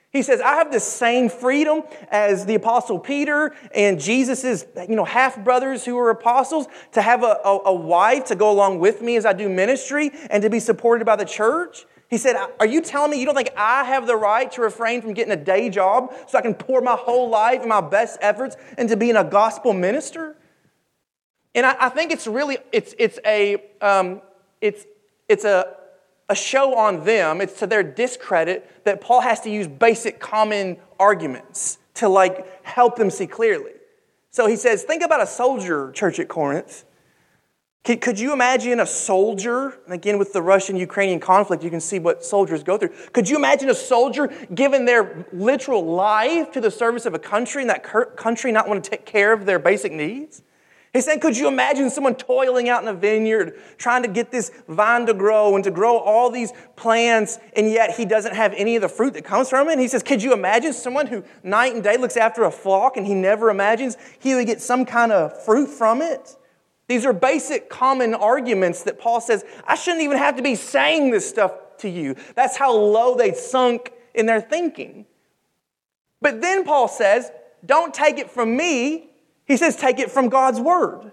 He 0.09 0.23
says, 0.23 0.39
I 0.39 0.55
have 0.55 0.71
the 0.71 0.79
same 0.79 1.27
freedom 1.27 1.83
as 2.09 2.45
the 2.45 2.55
apostle 2.55 2.97
Peter 2.97 3.53
and 3.75 3.99
Jesus' 3.99 4.65
you 4.87 4.95
know, 4.95 5.03
half 5.03 5.43
brothers 5.43 5.83
who 5.83 5.95
were 5.95 6.09
apostles 6.09 6.67
to 6.93 7.01
have 7.01 7.23
a, 7.23 7.37
a, 7.43 7.59
a 7.65 7.73
wife 7.73 8.25
to 8.25 8.35
go 8.35 8.49
along 8.49 8.79
with 8.79 9.01
me 9.01 9.17
as 9.17 9.25
I 9.25 9.33
do 9.33 9.49
ministry 9.49 10.11
and 10.29 10.41
to 10.43 10.49
be 10.49 10.61
supported 10.61 11.03
by 11.03 11.17
the 11.17 11.25
church. 11.25 11.85
He 12.09 12.17
said, 12.17 12.35
Are 12.59 12.65
you 12.65 12.81
telling 12.81 13.11
me 13.11 13.19
you 13.19 13.25
don't 13.25 13.35
think 13.35 13.51
I 13.57 13.83
have 13.83 14.07
the 14.07 14.15
right 14.15 14.51
to 14.53 14.61
refrain 14.61 15.01
from 15.01 15.13
getting 15.13 15.33
a 15.33 15.43
day 15.43 15.69
job 15.69 16.13
so 16.27 16.37
I 16.37 16.41
can 16.41 16.53
pour 16.53 16.81
my 16.81 16.95
whole 16.95 17.29
life 17.29 17.59
and 17.59 17.69
my 17.69 17.81
best 17.81 18.17
efforts 18.21 18.55
into 18.77 18.95
being 18.95 19.17
a 19.17 19.23
gospel 19.23 19.73
minister? 19.73 20.35
And 21.53 21.65
I, 21.65 21.75
I 21.79 21.89
think 21.89 22.11
it's 22.11 22.27
really, 22.27 22.59
it's, 22.71 22.93
it's 22.97 23.19
a, 23.25 23.61
um, 23.81 24.21
it's, 24.61 24.85
it's 25.27 25.43
a, 25.43 25.75
a 26.29 26.35
show 26.35 26.77
on 26.77 27.03
them. 27.03 27.41
It's 27.41 27.59
to 27.59 27.67
their 27.67 27.83
discredit 27.83 28.85
that 28.85 29.01
Paul 29.01 29.21
has 29.21 29.41
to 29.41 29.49
use 29.49 29.67
basic 29.67 30.19
common 30.19 30.77
arguments 30.99 31.79
to 31.95 32.07
like 32.07 32.65
help 32.65 32.95
them 32.95 33.09
see 33.09 33.27
clearly. 33.27 33.71
So 34.29 34.47
he 34.47 34.55
says, 34.55 34.83
think 34.83 35.03
about 35.03 35.21
a 35.21 35.27
soldier, 35.27 35.91
church 35.91 36.19
at 36.19 36.27
Corinth. 36.27 36.85
Could 37.95 38.19
you 38.19 38.33
imagine 38.33 38.81
a 38.81 38.85
soldier, 38.85 39.79
and 39.85 39.93
again 39.93 40.17
with 40.17 40.33
the 40.33 40.41
Russian 40.41 40.75
Ukrainian 40.75 41.21
conflict, 41.21 41.63
you 41.63 41.69
can 41.69 41.79
see 41.79 41.99
what 41.99 42.21
soldiers 42.21 42.61
go 42.61 42.77
through. 42.77 42.91
Could 43.13 43.29
you 43.29 43.37
imagine 43.37 43.69
a 43.69 43.75
soldier 43.75 44.27
giving 44.53 44.83
their 44.83 45.25
literal 45.31 45.85
life 45.85 46.51
to 46.51 46.59
the 46.59 46.69
service 46.69 47.05
of 47.05 47.13
a 47.13 47.19
country 47.19 47.61
and 47.61 47.69
that 47.69 47.83
country 48.17 48.51
not 48.51 48.67
want 48.67 48.83
to 48.83 48.89
take 48.89 49.05
care 49.05 49.31
of 49.31 49.45
their 49.45 49.57
basic 49.57 49.93
needs? 49.93 50.43
He's 50.91 51.05
saying, 51.05 51.19
could 51.19 51.37
you 51.37 51.47
imagine 51.47 51.89
someone 51.89 52.15
toiling 52.15 52.67
out 52.69 52.81
in 52.81 52.87
a 52.89 52.93
vineyard 52.93 53.57
trying 53.77 54.01
to 54.01 54.09
get 54.09 54.31
this 54.31 54.51
vine 54.67 55.05
to 55.05 55.13
grow 55.13 55.55
and 55.55 55.63
to 55.63 55.71
grow 55.71 55.97
all 55.97 56.29
these 56.29 56.51
plants, 56.75 57.39
and 57.55 57.69
yet 57.69 57.91
he 57.91 58.03
doesn't 58.03 58.35
have 58.35 58.53
any 58.57 58.75
of 58.75 58.81
the 58.81 58.89
fruit 58.89 59.13
that 59.13 59.23
comes 59.23 59.49
from 59.49 59.69
it? 59.69 59.73
And 59.73 59.81
he 59.81 59.87
says, 59.87 60.03
could 60.03 60.23
you 60.23 60.33
imagine 60.33 60.73
someone 60.73 61.07
who 61.07 61.23
night 61.43 61.73
and 61.73 61.83
day 61.83 61.95
looks 61.97 62.17
after 62.17 62.43
a 62.43 62.51
flock 62.51 62.97
and 62.97 63.05
he 63.05 63.13
never 63.13 63.49
imagines 63.49 63.95
he 64.19 64.35
would 64.35 64.47
get 64.47 64.61
some 64.61 64.85
kind 64.85 65.11
of 65.13 65.45
fruit 65.45 65.67
from 65.67 66.01
it? 66.01 66.36
These 66.87 67.05
are 67.05 67.13
basic 67.13 67.69
common 67.69 68.13
arguments 68.13 68.83
that 68.83 68.99
Paul 68.99 69.19
says, 69.19 69.43
I 69.65 69.75
shouldn't 69.75 70.03
even 70.03 70.17
have 70.17 70.37
to 70.37 70.41
be 70.41 70.55
saying 70.55 71.11
this 71.11 71.27
stuff 71.27 71.51
to 71.79 71.89
you. 71.89 72.15
That's 72.35 72.57
how 72.57 72.73
low 72.73 73.15
they 73.15 73.33
sunk 73.33 73.91
in 74.13 74.25
their 74.25 74.41
thinking. 74.41 75.05
But 76.21 76.41
then 76.41 76.63
Paul 76.63 76.87
says, 76.87 77.31
don't 77.65 77.93
take 77.93 78.17
it 78.17 78.31
from 78.31 78.55
me. 78.55 79.09
He 79.45 79.57
says, 79.57 79.75
take 79.75 79.99
it 79.99 80.09
from 80.09 80.29
God's 80.29 80.59
word. 80.59 81.11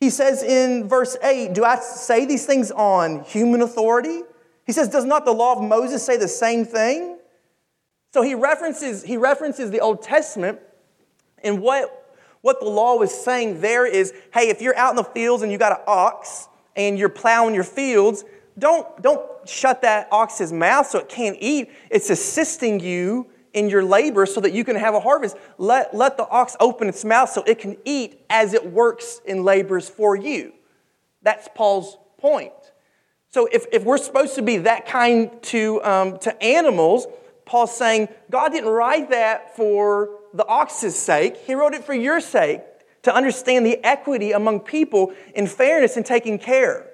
He 0.00 0.10
says 0.10 0.42
in 0.42 0.86
verse 0.86 1.16
8, 1.22 1.54
Do 1.54 1.64
I 1.64 1.76
say 1.76 2.26
these 2.26 2.44
things 2.44 2.70
on 2.70 3.24
human 3.24 3.62
authority? 3.62 4.20
He 4.66 4.72
says, 4.72 4.88
Does 4.88 5.06
not 5.06 5.24
the 5.24 5.32
law 5.32 5.54
of 5.54 5.62
Moses 5.62 6.04
say 6.04 6.18
the 6.18 6.28
same 6.28 6.66
thing? 6.66 7.18
So 8.12 8.20
he 8.20 8.34
references, 8.34 9.02
he 9.02 9.16
references 9.16 9.70
the 9.70 9.80
Old 9.80 10.02
Testament, 10.02 10.60
and 11.42 11.60
what, 11.60 12.03
what 12.44 12.60
the 12.60 12.68
law 12.68 12.94
was 12.96 13.10
saying 13.10 13.62
there 13.62 13.86
is 13.86 14.12
hey, 14.34 14.50
if 14.50 14.60
you're 14.60 14.76
out 14.76 14.90
in 14.90 14.96
the 14.96 15.02
fields 15.02 15.42
and 15.42 15.50
you 15.50 15.56
got 15.56 15.72
an 15.72 15.82
ox 15.86 16.46
and 16.76 16.98
you're 16.98 17.08
plowing 17.08 17.54
your 17.54 17.64
fields, 17.64 18.22
don't, 18.58 19.00
don't 19.00 19.48
shut 19.48 19.80
that 19.80 20.08
ox's 20.12 20.52
mouth 20.52 20.86
so 20.86 20.98
it 20.98 21.08
can't 21.08 21.38
eat. 21.40 21.70
It's 21.90 22.10
assisting 22.10 22.80
you 22.80 23.28
in 23.54 23.70
your 23.70 23.82
labor 23.82 24.26
so 24.26 24.42
that 24.42 24.52
you 24.52 24.62
can 24.62 24.76
have 24.76 24.92
a 24.94 25.00
harvest. 25.00 25.38
Let, 25.56 25.94
let 25.94 26.18
the 26.18 26.28
ox 26.28 26.54
open 26.60 26.86
its 26.86 27.02
mouth 27.02 27.30
so 27.30 27.42
it 27.44 27.60
can 27.60 27.78
eat 27.86 28.22
as 28.28 28.52
it 28.52 28.70
works 28.70 29.22
in 29.24 29.42
labors 29.42 29.88
for 29.88 30.14
you. 30.14 30.52
That's 31.22 31.48
Paul's 31.54 31.96
point. 32.18 32.52
So 33.30 33.48
if, 33.50 33.64
if 33.72 33.84
we're 33.84 33.96
supposed 33.96 34.34
to 34.34 34.42
be 34.42 34.58
that 34.58 34.84
kind 34.84 35.30
to, 35.44 35.82
um, 35.82 36.18
to 36.18 36.42
animals, 36.42 37.06
Paul's 37.46 37.76
saying 37.76 38.08
God 38.30 38.50
didn't 38.50 38.70
write 38.70 39.10
that 39.10 39.56
for 39.56 40.10
the 40.32 40.46
ox's 40.46 40.96
sake, 40.96 41.36
He 41.36 41.54
wrote 41.54 41.74
it 41.74 41.84
for 41.84 41.94
your 41.94 42.20
sake 42.20 42.62
to 43.02 43.14
understand 43.14 43.66
the 43.66 43.82
equity 43.84 44.32
among 44.32 44.60
people 44.60 45.12
in 45.34 45.46
fairness 45.46 45.96
and 45.96 46.06
taking 46.06 46.38
care. 46.38 46.86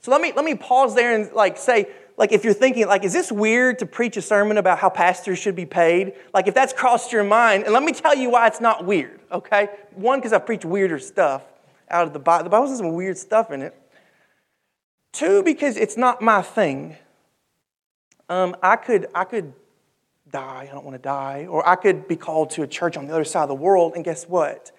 So 0.00 0.10
let 0.10 0.22
me, 0.22 0.32
let 0.34 0.44
me 0.44 0.54
pause 0.54 0.94
there 0.94 1.14
and 1.14 1.30
like 1.32 1.58
say, 1.58 1.86
like 2.16 2.32
if 2.32 2.44
you're 2.44 2.54
thinking 2.54 2.86
like 2.86 3.04
is 3.04 3.12
this 3.12 3.32
weird 3.32 3.78
to 3.78 3.86
preach 3.86 4.16
a 4.16 4.22
sermon 4.22 4.58
about 4.58 4.78
how 4.78 4.90
pastors 4.90 5.38
should 5.38 5.56
be 5.56 5.66
paid? 5.66 6.14
Like 6.34 6.48
if 6.48 6.54
that's 6.54 6.72
crossed 6.72 7.12
your 7.12 7.24
mind 7.24 7.64
and 7.64 7.72
let 7.72 7.82
me 7.82 7.92
tell 7.92 8.16
you 8.16 8.30
why 8.30 8.46
it's 8.46 8.60
not 8.60 8.84
weird 8.84 9.20
okay? 9.32 9.68
One 9.94 10.18
because 10.18 10.32
i've 10.32 10.46
preached 10.46 10.64
weirder 10.64 10.98
stuff 10.98 11.42
out 11.90 12.06
of 12.06 12.12
the 12.12 12.18
bible 12.18 12.44
the 12.44 12.50
bible 12.50 12.68
has 12.68 12.78
some 12.78 12.92
weird 12.92 13.18
stuff 13.18 13.50
in 13.50 13.62
it. 13.62 13.74
Two 15.12 15.42
because 15.42 15.76
it's 15.76 15.96
not 15.96 16.22
my 16.22 16.42
thing 16.42 16.96
um, 18.28 18.54
i 18.62 18.76
could 18.76 19.06
i 19.14 19.24
could 19.24 19.52
die 20.30 20.68
i 20.70 20.74
don't 20.74 20.84
want 20.84 20.94
to 20.94 21.02
die 21.02 21.46
or 21.48 21.66
i 21.68 21.74
could 21.74 22.06
be 22.08 22.16
called 22.16 22.50
to 22.50 22.62
a 22.62 22.66
church 22.66 22.96
on 22.96 23.06
the 23.06 23.12
other 23.12 23.24
side 23.24 23.42
of 23.42 23.48
the 23.48 23.54
world 23.54 23.92
and 23.94 24.04
guess 24.04 24.24
what 24.24 24.72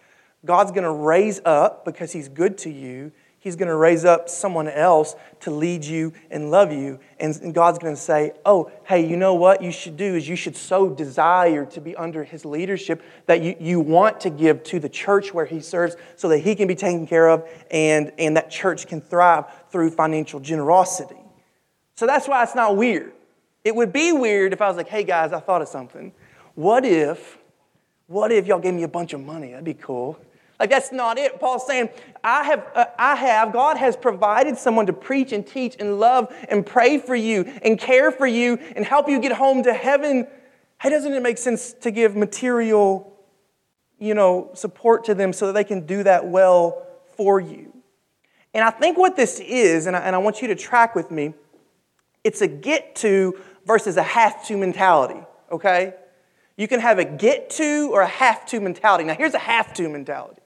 god's 0.46 0.72
going 0.72 0.84
to 0.84 0.92
raise 0.92 1.40
up 1.46 1.86
because 1.86 2.12
he's 2.12 2.30
good 2.30 2.58
to 2.58 2.70
you 2.70 3.12
He's 3.42 3.56
going 3.56 3.70
to 3.70 3.76
raise 3.76 4.06
up 4.06 4.30
someone 4.30 4.68
else 4.68 5.16
to 5.40 5.50
lead 5.50 5.84
you 5.84 6.14
and 6.30 6.52
love 6.52 6.72
you. 6.72 7.00
And 7.20 7.56
God's 7.56 7.80
going 7.80 7.96
to 7.96 8.00
say, 8.00 8.34
Oh, 8.46 8.72
hey, 8.86 9.10
you 9.10 9.18
know 9.18 9.34
what 9.34 9.64
you 9.64 9.72
should 9.72 9.98
do 9.98 10.14
is 10.16 10.30
you 10.30 10.36
should 10.36 10.56
so 10.56 10.90
desire 10.92 11.66
to 11.66 11.82
be 11.82 11.96
under 11.96 12.24
His 12.24 12.46
leadership 12.46 13.02
that 13.26 13.42
you, 13.42 13.56
you 13.60 13.80
want 13.80 14.20
to 14.22 14.30
give 14.30 14.62
to 14.66 14.80
the 14.80 14.90
church 14.90 15.34
where 15.34 15.48
He 15.48 15.60
serves 15.60 15.96
so 16.18 16.30
that 16.30 16.38
He 16.38 16.54
can 16.54 16.68
be 16.68 16.76
taken 16.76 17.08
care 17.08 17.30
of 17.30 17.50
and, 17.72 18.12
and 18.20 18.38
that 18.38 18.52
church 18.52 18.86
can 18.86 19.02
thrive 19.02 19.46
through 19.72 19.90
financial 19.90 20.40
generosity. 20.40 21.16
So 21.96 22.06
that's 22.06 22.28
why 22.28 22.44
it's 22.44 22.54
not 22.54 22.78
weird. 22.78 23.12
It 23.64 23.76
would 23.76 23.94
be 23.94 24.12
weird 24.12 24.54
if 24.54 24.62
I 24.62 24.68
was 24.68 24.78
like, 24.78 24.88
Hey, 24.88 25.04
guys, 25.04 25.34
I 25.34 25.40
thought 25.40 25.62
of 25.62 25.68
something. 25.68 26.12
What 26.56 26.86
if, 26.86 27.38
what 28.08 28.32
if 28.32 28.48
y'all 28.48 28.60
gave 28.60 28.74
me 28.74 28.84
a 28.84 28.88
bunch 28.88 29.14
of 29.14 29.22
money? 29.22 29.52
That'd 29.52 29.66
be 29.66 29.74
cool. 29.74 30.20
Like 30.62 30.70
that's 30.70 30.92
not 30.92 31.18
it. 31.18 31.40
Paul's 31.40 31.66
saying, 31.66 31.90
I 32.24 32.44
have, 32.44 32.68
uh, 32.76 32.86
I 33.00 33.16
have, 33.16 33.52
God 33.52 33.78
has 33.78 33.98
provided 33.98 34.58
someone 34.58 34.86
to 34.86 34.94
preach 34.94 35.32
and 35.32 35.46
teach 35.46 35.76
and 35.80 36.00
love 36.00 36.32
and 36.50 36.64
pray 36.64 37.00
for 37.00 37.16
you 37.16 37.52
and 37.64 37.80
care 37.80 38.12
for 38.12 38.28
you 38.28 38.60
and 38.76 38.86
help 38.86 39.10
you 39.10 39.20
get 39.20 39.32
home 39.32 39.64
to 39.64 39.74
heaven. 39.74 40.28
Hey, 40.80 40.92
doesn't 40.92 41.14
it 41.14 41.24
make 41.24 41.40
sense 41.40 41.74
to 41.74 41.90
give 41.90 42.16
material, 42.16 43.12
you 43.98 44.14
know, 44.14 44.52
support 44.54 45.06
to 45.06 45.16
them 45.16 45.34
so 45.34 45.48
that 45.48 45.54
they 45.54 45.64
can 45.64 45.88
do 45.88 46.04
that 46.04 46.28
well 46.28 46.86
for 47.18 47.40
you? 47.40 47.74
And 48.54 48.64
I 48.64 48.70
think 48.70 49.00
what 49.00 49.16
this 49.16 49.40
is, 49.40 49.88
and 49.88 49.96
I, 49.96 50.02
and 50.02 50.16
I 50.16 50.20
want 50.20 50.44
you 50.44 50.48
to 50.50 50.56
track 50.56 50.94
with 50.94 51.10
me, 51.10 51.34
it's 52.24 52.42
a 52.42 52.48
get 52.48 52.96
to 52.98 53.36
versus 53.66 53.98
a 53.98 54.04
have 54.04 54.46
to 54.48 54.58
mentality, 54.58 55.22
okay? 55.52 55.94
You 56.58 56.68
can 56.68 56.80
have 56.80 57.00
a 57.00 57.06
get 57.06 57.50
to 57.52 57.90
or 57.92 58.02
a 58.02 58.08
have 58.08 58.46
to 58.48 58.60
mentality. 58.60 59.04
Now, 59.04 59.16
here's 59.16 59.34
a 59.34 59.40
have 59.40 59.74
to 59.76 59.90
mentality 59.90 60.42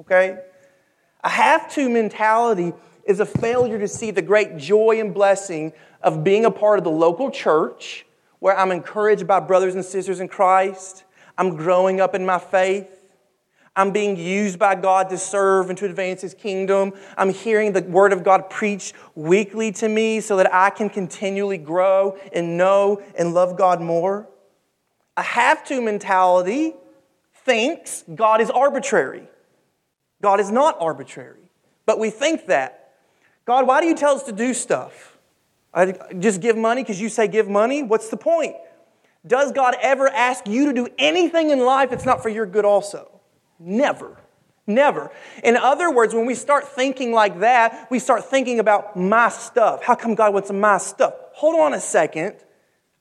okay? 0.00 0.38
A 1.22 1.28
have 1.28 1.72
to 1.74 1.88
mentality 1.88 2.72
is 3.04 3.20
a 3.20 3.26
failure 3.26 3.78
to 3.78 3.88
see 3.88 4.10
the 4.10 4.22
great 4.22 4.56
joy 4.56 5.00
and 5.00 5.14
blessing 5.14 5.72
of 6.02 6.24
being 6.24 6.44
a 6.44 6.50
part 6.50 6.78
of 6.78 6.84
the 6.84 6.90
local 6.90 7.30
church 7.30 8.06
where 8.38 8.58
I'm 8.58 8.72
encouraged 8.72 9.26
by 9.26 9.40
brothers 9.40 9.74
and 9.74 9.84
sisters 9.84 10.20
in 10.20 10.28
Christ. 10.28 11.04
I'm 11.36 11.56
growing 11.56 12.00
up 12.00 12.14
in 12.14 12.24
my 12.24 12.38
faith. 12.38 12.88
I'm 13.80 13.92
being 13.92 14.18
used 14.18 14.58
by 14.58 14.74
God 14.74 15.08
to 15.08 15.16
serve 15.16 15.70
and 15.70 15.78
to 15.78 15.86
advance 15.86 16.20
His 16.20 16.34
kingdom. 16.34 16.92
I'm 17.16 17.32
hearing 17.32 17.72
the 17.72 17.80
Word 17.80 18.12
of 18.12 18.22
God 18.22 18.50
preached 18.50 18.94
weekly 19.14 19.72
to 19.72 19.88
me 19.88 20.20
so 20.20 20.36
that 20.36 20.52
I 20.52 20.68
can 20.68 20.90
continually 20.90 21.56
grow 21.56 22.18
and 22.34 22.58
know 22.58 23.02
and 23.16 23.32
love 23.32 23.56
God 23.56 23.80
more. 23.80 24.28
A 25.16 25.22
have 25.22 25.64
to 25.64 25.80
mentality 25.80 26.74
thinks 27.46 28.04
God 28.14 28.42
is 28.42 28.50
arbitrary. 28.50 29.26
God 30.20 30.40
is 30.40 30.50
not 30.50 30.76
arbitrary. 30.78 31.50
But 31.86 31.98
we 31.98 32.10
think 32.10 32.48
that. 32.48 32.96
God, 33.46 33.66
why 33.66 33.80
do 33.80 33.86
you 33.86 33.96
tell 33.96 34.14
us 34.14 34.24
to 34.24 34.32
do 34.32 34.52
stuff? 34.52 35.16
I 35.72 35.94
just 36.18 36.42
give 36.42 36.58
money 36.58 36.82
because 36.82 37.00
you 37.00 37.08
say 37.08 37.28
give 37.28 37.48
money? 37.48 37.82
What's 37.82 38.10
the 38.10 38.18
point? 38.18 38.56
Does 39.26 39.52
God 39.52 39.74
ever 39.80 40.06
ask 40.06 40.46
you 40.46 40.66
to 40.66 40.74
do 40.74 40.86
anything 40.98 41.48
in 41.48 41.60
life 41.60 41.88
that's 41.88 42.04
not 42.04 42.22
for 42.22 42.28
your 42.28 42.44
good 42.44 42.66
also? 42.66 43.19
Never. 43.60 44.16
Never. 44.66 45.10
In 45.44 45.56
other 45.56 45.90
words, 45.90 46.14
when 46.14 46.26
we 46.26 46.34
start 46.34 46.66
thinking 46.68 47.12
like 47.12 47.40
that, 47.40 47.88
we 47.90 47.98
start 47.98 48.24
thinking 48.24 48.58
about 48.58 48.96
my 48.96 49.28
stuff. 49.28 49.84
How 49.84 49.94
come 49.94 50.14
God 50.14 50.32
wants 50.32 50.50
my 50.50 50.78
stuff? 50.78 51.14
Hold 51.34 51.60
on 51.60 51.74
a 51.74 51.80
second. 51.80 52.36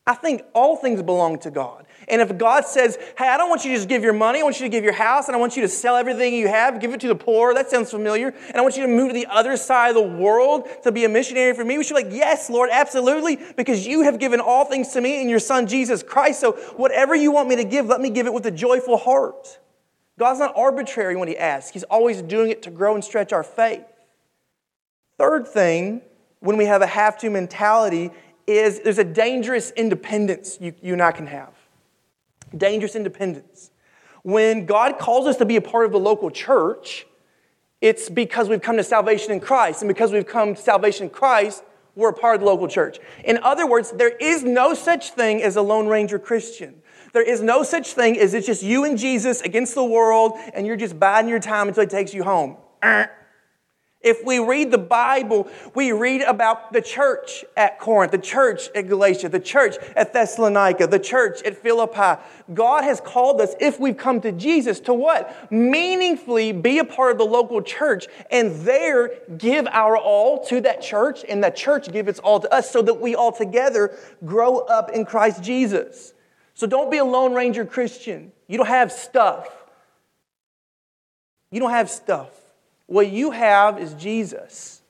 I 0.05 0.15
think 0.15 0.41
all 0.53 0.75
things 0.75 1.03
belong 1.03 1.37
to 1.39 1.51
God. 1.51 1.85
And 2.07 2.21
if 2.21 2.35
God 2.39 2.65
says, 2.65 2.97
hey, 3.15 3.27
I 3.27 3.37
don't 3.37 3.49
want 3.49 3.63
you 3.63 3.71
to 3.71 3.77
just 3.77 3.87
give 3.87 4.01
your 4.01 4.13
money, 4.13 4.39
I 4.39 4.43
want 4.43 4.59
you 4.59 4.65
to 4.65 4.69
give 4.69 4.83
your 4.83 4.93
house, 4.93 5.27
and 5.27 5.35
I 5.35 5.39
want 5.39 5.55
you 5.55 5.61
to 5.61 5.67
sell 5.67 5.95
everything 5.95 6.33
you 6.33 6.47
have, 6.47 6.81
give 6.81 6.91
it 6.91 6.99
to 7.01 7.07
the 7.07 7.15
poor, 7.15 7.53
that 7.53 7.69
sounds 7.69 7.91
familiar, 7.91 8.29
and 8.47 8.55
I 8.55 8.61
want 8.61 8.75
you 8.75 8.81
to 8.81 8.91
move 8.91 9.09
to 9.09 9.13
the 9.13 9.27
other 9.27 9.55
side 9.55 9.89
of 9.89 9.95
the 9.95 10.17
world 10.17 10.67
to 10.83 10.91
be 10.91 11.05
a 11.05 11.09
missionary 11.09 11.53
for 11.53 11.63
me, 11.63 11.77
we 11.77 11.83
should 11.83 11.95
be 11.95 12.03
like, 12.05 12.13
yes, 12.13 12.49
Lord, 12.49 12.71
absolutely, 12.71 13.37
because 13.55 13.85
you 13.85 14.01
have 14.01 14.17
given 14.17 14.39
all 14.39 14.65
things 14.65 14.87
to 14.93 15.01
me 15.01 15.21
in 15.21 15.29
your 15.29 15.37
Son, 15.37 15.67
Jesus 15.67 16.01
Christ. 16.01 16.39
So 16.39 16.53
whatever 16.77 17.13
you 17.13 17.31
want 17.31 17.47
me 17.47 17.57
to 17.57 17.63
give, 17.63 17.85
let 17.85 18.01
me 18.01 18.09
give 18.09 18.25
it 18.25 18.33
with 18.33 18.47
a 18.47 18.51
joyful 18.51 18.97
heart. 18.97 19.59
God's 20.19 20.39
not 20.39 20.53
arbitrary 20.55 21.15
when 21.15 21.27
He 21.27 21.37
asks, 21.37 21.71
He's 21.71 21.83
always 21.83 22.21
doing 22.21 22.51
it 22.51 22.61
to 22.63 22.69
grow 22.69 22.93
and 22.93 23.03
stretch 23.03 23.33
our 23.33 23.43
faith. 23.43 23.85
Third 25.17 25.47
thing, 25.47 26.01
when 26.41 26.57
we 26.57 26.65
have 26.65 26.83
a 26.83 26.87
have 26.87 27.17
to 27.19 27.29
mentality, 27.29 28.11
is 28.45 28.81
there's 28.81 28.99
a 28.99 29.03
dangerous 29.03 29.71
independence 29.71 30.57
you, 30.59 30.73
you 30.81 30.93
and 30.93 31.01
I 31.01 31.11
can 31.11 31.27
have 31.27 31.53
dangerous 32.55 32.95
independence. 32.95 33.71
When 34.23 34.65
God 34.65 34.97
calls 34.97 35.27
us 35.27 35.37
to 35.37 35.45
be 35.45 35.55
a 35.55 35.61
part 35.61 35.85
of 35.85 35.91
the 35.91 35.99
local 35.99 36.29
church, 36.29 37.05
it's 37.81 38.09
because 38.09 38.49
we've 38.49 38.61
come 38.61 38.77
to 38.77 38.83
salvation 38.83 39.31
in 39.31 39.39
Christ. 39.39 39.81
And 39.81 39.87
because 39.87 40.11
we've 40.11 40.27
come 40.27 40.55
to 40.55 40.61
salvation 40.61 41.05
in 41.05 41.09
Christ, 41.09 41.63
we're 41.95 42.09
a 42.09 42.13
part 42.13 42.35
of 42.35 42.41
the 42.41 42.47
local 42.47 42.67
church. 42.67 42.99
In 43.23 43.37
other 43.39 43.65
words, 43.65 43.91
there 43.91 44.09
is 44.09 44.43
no 44.43 44.73
such 44.73 45.11
thing 45.11 45.41
as 45.41 45.55
a 45.55 45.61
Lone 45.61 45.87
Ranger 45.87 46.19
Christian. 46.19 46.81
There 47.13 47.23
is 47.23 47.41
no 47.41 47.63
such 47.63 47.93
thing 47.93 48.19
as 48.19 48.33
it's 48.33 48.45
just 48.47 48.63
you 48.63 48.85
and 48.85 48.97
Jesus 48.97 49.41
against 49.41 49.75
the 49.75 49.83
world 49.83 50.33
and 50.53 50.65
you're 50.65 50.77
just 50.77 50.99
biding 50.99 51.29
your 51.29 51.39
time 51.39 51.67
until 51.67 51.83
he 51.83 51.87
takes 51.87 52.13
you 52.13 52.23
home. 52.23 52.57
If 54.01 54.23
we 54.23 54.39
read 54.39 54.71
the 54.71 54.77
Bible, 54.77 55.49
we 55.75 55.91
read 55.91 56.21
about 56.21 56.71
the 56.71 56.81
church 56.81 57.43
at 57.57 57.79
Corinth, 57.79 58.13
the 58.13 58.17
church 58.17 58.69
at 58.73 58.87
Galatia, 58.87 59.27
the 59.27 59.41
church 59.41 59.75
at 59.93 60.13
Thessalonica, 60.13 60.87
the 60.87 60.99
church 60.99 61.43
at 61.43 61.57
Philippi. 61.57 62.21
God 62.53 62.85
has 62.85 63.01
called 63.01 63.41
us, 63.41 63.55
if 63.59 63.77
we've 63.77 63.97
come 63.97 64.21
to 64.21 64.31
Jesus, 64.31 64.79
to 64.81 64.93
what? 64.93 65.51
Meaningfully 65.51 66.53
be 66.53 66.79
a 66.79 66.85
part 66.85 67.11
of 67.11 67.17
the 67.17 67.25
local 67.25 67.61
church 67.61 68.07
and 68.31 68.55
there 68.61 69.19
give 69.37 69.67
our 69.67 69.97
all 69.97 70.45
to 70.45 70.61
that 70.61 70.81
church 70.81 71.25
and 71.27 71.43
that 71.43 71.57
church 71.57 71.91
give 71.91 72.07
its 72.07 72.19
all 72.19 72.39
to 72.39 72.53
us 72.53 72.71
so 72.71 72.81
that 72.81 73.01
we 73.01 73.15
all 73.15 73.33
together 73.33 73.97
grow 74.23 74.59
up 74.59 74.91
in 74.91 75.03
Christ 75.03 75.43
Jesus. 75.43 76.13
So 76.59 76.67
don't 76.67 76.91
be 76.91 76.97
a 76.97 77.05
Lone 77.05 77.33
Ranger 77.33 77.63
Christian. 77.63 78.33
You 78.49 78.57
don't 78.57 78.67
have 78.67 78.91
stuff. 78.91 79.47
You 81.51 81.61
don't 81.61 81.69
have 81.69 81.89
stuff. 81.89 82.31
What 82.85 83.09
you 83.09 83.31
have 83.31 83.79
is 83.79 83.93
Jesus. 83.93 84.81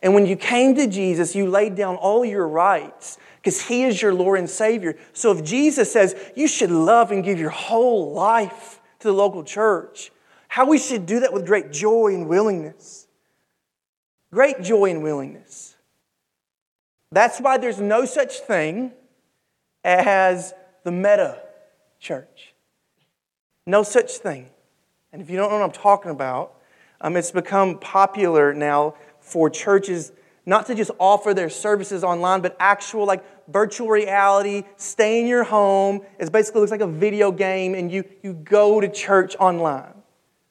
And 0.00 0.14
when 0.14 0.24
you 0.24 0.36
came 0.36 0.74
to 0.76 0.86
Jesus, 0.86 1.36
you 1.36 1.46
laid 1.46 1.74
down 1.74 1.96
all 1.96 2.24
your 2.24 2.48
rights 2.48 3.18
because 3.36 3.60
He 3.60 3.82
is 3.82 4.00
your 4.00 4.14
Lord 4.14 4.38
and 4.38 4.48
Savior. 4.48 4.96
So 5.12 5.36
if 5.36 5.44
Jesus 5.44 5.92
says 5.92 6.16
you 6.34 6.48
should 6.48 6.70
love 6.70 7.12
and 7.12 7.22
give 7.22 7.38
your 7.38 7.50
whole 7.50 8.14
life 8.14 8.80
to 9.00 9.08
the 9.08 9.12
local 9.12 9.44
church, 9.44 10.10
how 10.48 10.64
we 10.64 10.78
should 10.78 11.04
do 11.04 11.20
that 11.20 11.34
with 11.34 11.44
great 11.44 11.70
joy 11.70 12.14
and 12.14 12.26
willingness. 12.26 13.06
Great 14.32 14.62
joy 14.62 14.86
and 14.86 15.02
willingness. 15.02 15.76
That's 17.12 17.38
why 17.38 17.58
there's 17.58 17.82
no 17.82 18.06
such 18.06 18.38
thing 18.40 18.92
as 19.84 20.54
the 20.88 20.92
meta 20.92 21.42
church. 22.00 22.54
No 23.66 23.82
such 23.82 24.10
thing. 24.26 24.48
And 25.12 25.20
if 25.20 25.28
you 25.28 25.36
don't 25.36 25.50
know 25.50 25.58
what 25.58 25.64
I'm 25.64 25.82
talking 25.88 26.10
about, 26.10 26.46
Um, 27.00 27.16
it's 27.16 27.30
become 27.30 27.78
popular 27.78 28.52
now 28.52 28.94
for 29.20 29.48
churches 29.50 30.10
not 30.46 30.66
to 30.66 30.74
just 30.74 30.90
offer 30.98 31.34
their 31.34 31.50
services 31.50 32.02
online, 32.02 32.40
but 32.40 32.56
actual 32.58 33.04
like 33.12 33.22
virtual 33.46 33.88
reality, 33.88 34.64
stay 34.76 35.20
in 35.20 35.26
your 35.28 35.44
home. 35.44 36.00
It 36.18 36.32
basically 36.32 36.60
looks 36.60 36.72
like 36.72 36.80
a 36.80 36.94
video 37.06 37.30
game, 37.30 37.76
and 37.78 37.92
you, 37.92 38.02
you 38.24 38.32
go 38.32 38.80
to 38.80 38.88
church 38.88 39.36
online. 39.38 39.94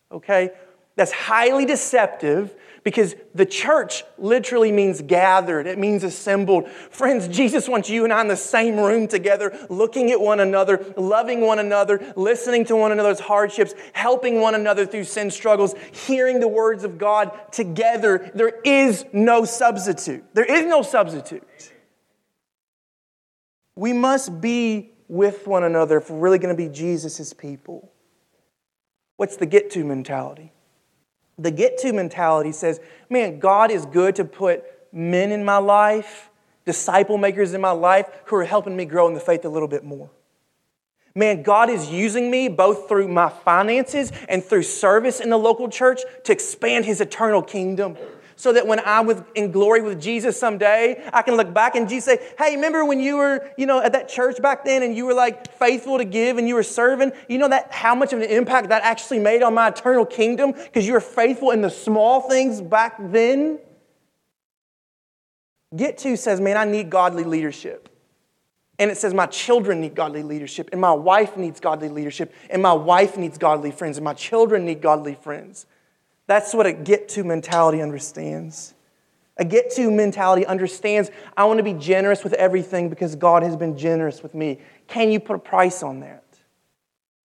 Okay? 0.09 0.51
That's 0.97 1.11
highly 1.11 1.65
deceptive 1.65 2.55
because 2.83 3.15
the 3.35 3.45
church 3.45 4.03
literally 4.17 4.71
means 4.71 5.01
gathered, 5.01 5.67
it 5.67 5.77
means 5.77 6.03
assembled. 6.03 6.67
Friends, 6.69 7.27
Jesus 7.27 7.69
wants 7.69 7.89
you 7.89 8.03
and 8.03 8.11
I 8.11 8.21
in 8.21 8.27
the 8.27 8.35
same 8.35 8.77
room 8.77 9.07
together, 9.07 9.55
looking 9.69 10.09
at 10.09 10.19
one 10.19 10.39
another, 10.39 10.93
loving 10.97 11.41
one 11.41 11.59
another, 11.59 12.13
listening 12.15 12.65
to 12.65 12.75
one 12.75 12.91
another's 12.91 13.19
hardships, 13.19 13.75
helping 13.93 14.41
one 14.41 14.55
another 14.55 14.85
through 14.85 15.03
sin 15.03 15.29
struggles, 15.29 15.75
hearing 15.91 16.39
the 16.39 16.47
words 16.47 16.83
of 16.83 16.97
God 16.97 17.31
together. 17.51 18.31
There 18.33 18.53
is 18.63 19.05
no 19.13 19.45
substitute. 19.45 20.23
There 20.33 20.45
is 20.45 20.65
no 20.65 20.81
substitute. 20.81 21.43
We 23.75 23.93
must 23.93 24.41
be 24.41 24.93
with 25.07 25.45
one 25.45 25.63
another 25.63 25.97
if 25.97 26.09
we're 26.09 26.19
really 26.19 26.39
going 26.39 26.55
to 26.55 26.57
be 26.57 26.73
Jesus' 26.73 27.33
people. 27.33 27.91
What's 29.17 29.35
the 29.35 29.45
get 29.45 29.69
to 29.71 29.83
mentality? 29.83 30.53
The 31.37 31.51
get 31.51 31.77
to 31.79 31.93
mentality 31.93 32.51
says, 32.51 32.79
man, 33.09 33.39
God 33.39 33.71
is 33.71 33.85
good 33.85 34.15
to 34.15 34.25
put 34.25 34.63
men 34.91 35.31
in 35.31 35.45
my 35.45 35.57
life, 35.57 36.29
disciple 36.65 37.17
makers 37.17 37.53
in 37.53 37.61
my 37.61 37.71
life 37.71 38.07
who 38.25 38.35
are 38.37 38.45
helping 38.45 38.75
me 38.75 38.85
grow 38.85 39.07
in 39.07 39.13
the 39.13 39.19
faith 39.19 39.45
a 39.45 39.49
little 39.49 39.67
bit 39.67 39.83
more. 39.83 40.09
Man, 41.13 41.41
God 41.41 41.69
is 41.71 41.89
using 41.89 42.29
me 42.29 42.47
both 42.47 42.87
through 42.87 43.07
my 43.07 43.29
finances 43.29 44.11
and 44.29 44.43
through 44.43 44.63
service 44.63 45.19
in 45.19 45.31
the 45.31 45.37
local 45.37 45.67
church 45.67 46.01
to 46.25 46.31
expand 46.31 46.85
his 46.85 47.01
eternal 47.01 47.41
kingdom 47.41 47.97
so 48.37 48.53
that 48.53 48.67
when 48.67 48.79
I'm 48.85 49.07
with, 49.07 49.25
in 49.35 49.51
glory 49.51 49.81
with 49.81 49.99
Jesus 49.99 50.39
someday, 50.39 51.03
I 51.11 51.23
can 51.23 51.35
look 51.35 51.53
back 51.53 51.75
and 51.75 51.89
Jesus 51.89 52.05
say, 52.05 52.33
hey, 52.37 52.55
remember 52.55 52.85
when 52.85 52.99
you 52.99 53.17
were, 53.17 53.49
you 53.57 53.65
know, 53.65 53.81
at 53.81 53.93
that 53.93 54.07
church 54.07 54.39
back 54.41 54.63
then 54.63 54.83
and 54.83 54.95
you 54.95 55.07
were 55.07 55.15
like 55.15 55.51
faithful 55.57 55.97
to 55.97 56.05
give 56.05 56.37
and 56.37 56.47
you 56.47 56.53
were 56.53 56.63
serving? 56.63 57.11
You 57.27 57.39
know 57.39 57.49
that 57.49 57.71
how 57.71 57.95
much 57.95 58.13
of 58.13 58.21
an 58.21 58.29
impact 58.29 58.69
that 58.69 58.83
actually 58.83 59.19
made 59.19 59.41
on 59.41 59.55
my 59.55 59.69
eternal 59.69 60.05
kingdom 60.05 60.51
because 60.51 60.85
you 60.85 60.93
were 60.93 61.01
faithful 61.01 61.49
in 61.49 61.61
the 61.61 61.71
small 61.71 62.21
things 62.21 62.61
back 62.61 62.95
then? 62.99 63.59
Get 65.75 65.97
to 65.99 66.15
says, 66.15 66.39
man, 66.39 66.57
I 66.57 66.65
need 66.65 66.91
godly 66.91 67.23
leadership. 67.23 67.89
And 68.79 68.91
it 68.91 68.97
says, 68.97 69.11
My 69.11 69.25
children 69.25 69.81
need 69.81 69.95
godly 69.95 70.21
leadership, 70.21 70.69
and 70.71 70.79
my 70.79 70.91
wife 70.91 71.35
needs 71.35 71.59
godly 71.59 71.89
leadership, 71.89 72.31
and 72.51 72.61
my 72.61 72.73
wife 72.73 73.17
needs 73.17 73.39
godly 73.39 73.71
friends, 73.71 73.97
and 73.97 74.05
my 74.05 74.13
children 74.13 74.65
need 74.65 74.81
godly 74.81 75.15
friends. 75.15 75.65
That's 76.27 76.53
what 76.53 76.65
a 76.65 76.73
get 76.73 77.09
to 77.09 77.23
mentality 77.23 77.81
understands. 77.81 78.73
A 79.37 79.45
get 79.45 79.71
to 79.71 79.89
mentality 79.89 80.45
understands 80.45 81.09
I 81.35 81.45
want 81.45 81.57
to 81.57 81.63
be 81.63 81.73
generous 81.73 82.23
with 82.23 82.33
everything 82.33 82.89
because 82.89 83.15
God 83.15 83.43
has 83.43 83.55
been 83.55 83.77
generous 83.77 84.23
with 84.23 84.33
me. 84.33 84.59
Can 84.87 85.11
you 85.11 85.19
put 85.19 85.35
a 85.35 85.39
price 85.39 85.83
on 85.83 86.01
that? 86.01 86.23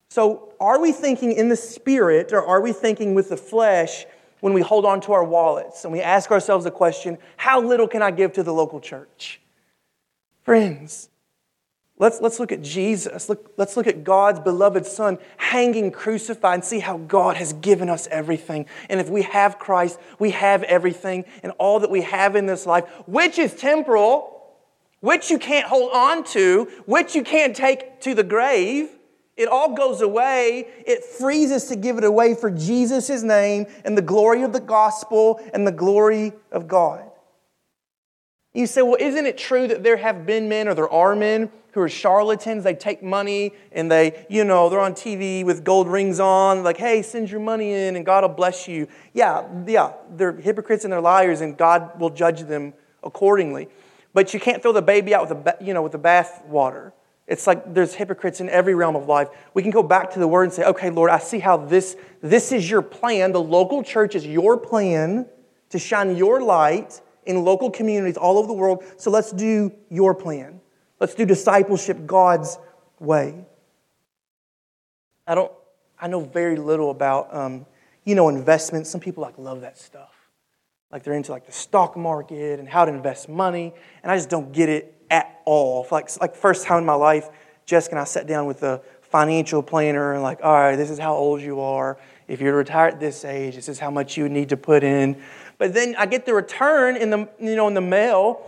So, 0.09 0.53
are 0.59 0.79
we 0.79 0.91
thinking 0.91 1.33
in 1.33 1.49
the 1.49 1.55
spirit 1.55 2.31
or 2.31 2.45
are 2.45 2.61
we 2.61 2.71
thinking 2.71 3.15
with 3.15 3.29
the 3.29 3.37
flesh 3.37 4.05
when 4.39 4.53
we 4.53 4.61
hold 4.61 4.85
on 4.85 5.01
to 5.01 5.11
our 5.11 5.23
wallets 5.23 5.83
and 5.83 5.91
we 5.91 6.01
ask 6.01 6.31
ourselves 6.31 6.63
the 6.63 6.71
question, 6.71 7.17
how 7.35 7.59
little 7.59 7.87
can 7.87 8.01
I 8.01 8.11
give 8.11 8.31
to 8.33 8.43
the 8.43 8.53
local 8.53 8.79
church? 8.79 9.41
Friends, 10.43 11.09
Let's, 11.97 12.19
let's 12.19 12.39
look 12.41 12.51
at 12.51 12.61
Jesus. 12.61 13.29
Look, 13.29 13.53
let's 13.55 13.77
look 13.77 13.87
at 13.87 14.03
God's 14.03 14.41
beloved 14.41 14.85
Son 14.85 15.17
hanging 15.37 15.91
crucified 15.91 16.55
and 16.55 16.65
see 16.65 16.79
how 16.79 16.97
God 16.97 17.37
has 17.37 17.53
given 17.53 17.89
us 17.89 18.05
everything. 18.11 18.65
And 18.89 18.99
if 18.99 19.09
we 19.09 19.21
have 19.21 19.59
Christ, 19.59 19.97
we 20.19 20.31
have 20.31 20.63
everything 20.63 21.23
and 21.41 21.53
all 21.57 21.79
that 21.79 21.89
we 21.89 22.01
have 22.01 22.35
in 22.35 22.47
this 22.47 22.65
life, 22.65 22.83
which 23.07 23.39
is 23.39 23.53
temporal, 23.53 24.35
which 24.99 25.31
you 25.31 25.39
can't 25.39 25.67
hold 25.67 25.91
on 25.93 26.25
to, 26.25 26.65
which 26.85 27.15
you 27.15 27.23
can't 27.23 27.55
take 27.55 28.01
to 28.01 28.13
the 28.13 28.23
grave. 28.23 28.89
It 29.37 29.47
all 29.47 29.73
goes 29.73 30.01
away. 30.01 30.67
It 30.85 31.03
frees 31.03 31.51
us 31.51 31.69
to 31.69 31.77
give 31.77 31.97
it 31.97 32.03
away 32.03 32.35
for 32.35 32.51
Jesus' 32.51 33.23
name 33.23 33.67
and 33.85 33.97
the 33.97 34.01
glory 34.01 34.43
of 34.43 34.51
the 34.51 34.59
gospel 34.59 35.39
and 35.53 35.65
the 35.65 35.71
glory 35.71 36.33
of 36.51 36.67
God. 36.67 37.09
You 38.55 38.67
say, 38.67 38.81
well, 38.81 38.95
isn't 38.97 39.25
it 39.25 39.37
true 39.37 39.67
that 39.67 39.83
there 39.83 39.97
have 39.97 40.25
been 40.25 40.47
men 40.47 40.69
or 40.69 40.73
there 40.73 40.89
are 40.89 41.13
men 41.13 41.49
who 41.73 41.81
are 41.81 41.89
charlatans? 41.89 42.63
They 42.63 42.73
take 42.73 43.03
money 43.03 43.51
and 43.73 43.91
they, 43.91 44.25
you 44.29 44.45
know, 44.45 44.69
they're 44.69 44.79
on 44.79 44.93
TV 44.93 45.45
with 45.45 45.65
gold 45.65 45.89
rings 45.89 46.21
on, 46.21 46.63
like, 46.63 46.77
hey, 46.77 47.01
send 47.01 47.29
your 47.29 47.41
money 47.41 47.73
in 47.73 47.97
and 47.97 48.05
God 48.05 48.23
will 48.23 48.29
bless 48.29 48.65
you. 48.65 48.87
Yeah, 49.13 49.45
yeah, 49.67 49.91
they're 50.09 50.31
hypocrites 50.31 50.85
and 50.85 50.93
they're 50.93 51.01
liars 51.01 51.41
and 51.41 51.57
God 51.57 51.99
will 51.99 52.09
judge 52.09 52.43
them 52.43 52.73
accordingly. 53.03 53.67
But 54.13 54.33
you 54.33 54.39
can't 54.39 54.61
throw 54.61 54.71
the 54.71 54.81
baby 54.81 55.13
out 55.13 55.29
with 55.29 55.43
the, 55.43 55.57
you 55.59 55.73
know, 55.73 55.81
with 55.81 55.91
the 55.91 55.97
bath 55.97 56.41
water. 56.47 56.93
It's 57.27 57.47
like 57.47 57.73
there's 57.73 57.93
hypocrites 57.93 58.39
in 58.39 58.49
every 58.49 58.73
realm 58.73 58.95
of 58.95 59.07
life. 59.07 59.27
We 59.53 59.63
can 59.63 59.71
go 59.71 59.83
back 59.83 60.11
to 60.11 60.19
the 60.19 60.29
word 60.29 60.43
and 60.43 60.53
say, 60.53 60.63
okay, 60.63 60.91
Lord, 60.91 61.09
I 61.09 61.19
see 61.19 61.39
how 61.39 61.57
this, 61.57 61.97
this 62.21 62.53
is 62.53 62.69
your 62.69 62.81
plan. 62.81 63.33
The 63.33 63.41
local 63.41 63.83
church 63.83 64.15
is 64.15 64.25
your 64.25 64.55
plan 64.55 65.25
to 65.71 65.77
shine 65.77 66.15
your 66.15 66.41
light 66.41 67.01
in 67.25 67.43
local 67.43 67.71
communities 67.71 68.17
all 68.17 68.37
over 68.37 68.47
the 68.47 68.53
world. 68.53 68.83
So 68.97 69.11
let's 69.11 69.31
do 69.31 69.71
your 69.89 70.13
plan. 70.13 70.61
Let's 70.99 71.15
do 71.15 71.25
discipleship 71.25 72.05
God's 72.05 72.57
way. 72.99 73.45
I 75.27 75.35
don't. 75.35 75.51
I 75.99 76.07
know 76.07 76.21
very 76.21 76.57
little 76.57 76.91
about, 76.91 77.33
um, 77.33 77.65
you 78.03 78.15
know, 78.15 78.29
investments. 78.29 78.89
Some 78.89 79.01
people 79.01 79.21
like 79.23 79.37
love 79.37 79.61
that 79.61 79.77
stuff. 79.77 80.13
Like 80.91 81.03
they're 81.03 81.13
into 81.13 81.31
like 81.31 81.45
the 81.45 81.51
stock 81.51 81.97
market 81.97 82.59
and 82.59 82.69
how 82.69 82.85
to 82.85 82.91
invest 82.91 83.27
money, 83.27 83.73
and 84.03 84.11
I 84.11 84.17
just 84.17 84.29
don't 84.29 84.51
get 84.51 84.69
it 84.69 84.93
at 85.09 85.41
all. 85.45 85.87
Like 85.91 86.09
like 86.21 86.35
first 86.35 86.65
time 86.65 86.79
in 86.79 86.85
my 86.85 86.93
life, 86.93 87.29
Jessica 87.65 87.95
and 87.95 87.99
I 88.01 88.03
sat 88.05 88.27
down 88.27 88.45
with 88.45 88.63
a 88.63 88.81
financial 89.01 89.63
planner 89.63 90.13
and 90.13 90.21
like, 90.21 90.39
all 90.43 90.53
right, 90.53 90.75
this 90.75 90.89
is 90.89 90.99
how 90.99 91.15
old 91.15 91.41
you 91.41 91.61
are. 91.61 91.97
If 92.27 92.41
you're 92.41 92.51
to 92.51 92.57
retire 92.57 92.87
at 92.87 92.99
this 92.99 93.23
age, 93.23 93.55
this 93.55 93.69
is 93.69 93.79
how 93.79 93.91
much 93.91 94.17
you 94.17 94.27
need 94.29 94.49
to 94.49 94.57
put 94.57 94.83
in. 94.83 95.21
But 95.57 95.73
then 95.73 95.95
I 95.97 96.05
get 96.05 96.25
the 96.25 96.33
return 96.33 96.97
in 96.97 97.09
the, 97.09 97.29
you 97.39 97.55
know, 97.55 97.67
in 97.67 97.73
the 97.73 97.81
mail, 97.81 98.45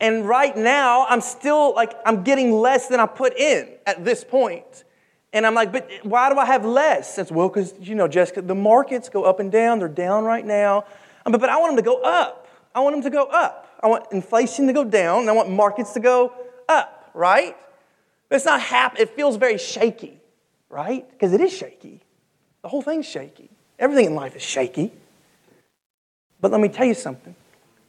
and 0.00 0.26
right 0.28 0.56
now 0.56 1.06
I'm 1.08 1.20
still 1.20 1.74
like, 1.74 1.94
I'm 2.04 2.22
getting 2.22 2.52
less 2.52 2.88
than 2.88 3.00
I 3.00 3.06
put 3.06 3.36
in 3.36 3.68
at 3.86 4.04
this 4.04 4.24
point. 4.24 4.84
And 5.32 5.46
I'm 5.46 5.54
like, 5.54 5.72
but 5.72 5.88
why 6.02 6.32
do 6.32 6.38
I 6.38 6.46
have 6.46 6.64
less? 6.64 7.18
It's 7.18 7.30
well, 7.30 7.48
because, 7.48 7.74
you 7.80 7.94
know, 7.94 8.08
Jessica, 8.08 8.40
the 8.40 8.54
markets 8.54 9.08
go 9.08 9.24
up 9.24 9.40
and 9.40 9.52
down. 9.52 9.78
They're 9.78 9.88
down 9.88 10.24
right 10.24 10.44
now. 10.44 10.84
Um, 11.26 11.32
but, 11.32 11.40
but 11.40 11.50
I 11.50 11.58
want 11.58 11.70
them 11.70 11.76
to 11.76 11.82
go 11.82 12.00
up. 12.00 12.48
I 12.74 12.80
want 12.80 12.94
them 12.94 13.02
to 13.02 13.10
go 13.10 13.24
up. 13.24 13.66
I 13.80 13.88
want 13.88 14.06
inflation 14.10 14.66
to 14.66 14.72
go 14.72 14.84
down, 14.84 15.20
and 15.20 15.30
I 15.30 15.32
want 15.32 15.50
markets 15.50 15.92
to 15.92 16.00
go 16.00 16.32
up, 16.68 17.10
right? 17.14 17.56
It's 18.30 18.44
not 18.44 18.60
happy. 18.60 19.02
It 19.02 19.10
feels 19.10 19.36
very 19.36 19.58
shaky, 19.58 20.20
right? 20.68 21.08
Because 21.10 21.32
it 21.32 21.40
is 21.40 21.52
shaky. 21.52 22.00
The 22.62 22.68
whole 22.68 22.82
thing's 22.82 23.06
shaky. 23.06 23.50
Everything 23.78 24.06
in 24.06 24.14
life 24.14 24.34
is 24.34 24.42
shaky. 24.42 24.92
But 26.40 26.50
let 26.50 26.60
me 26.60 26.68
tell 26.68 26.86
you 26.86 26.94
something. 26.94 27.34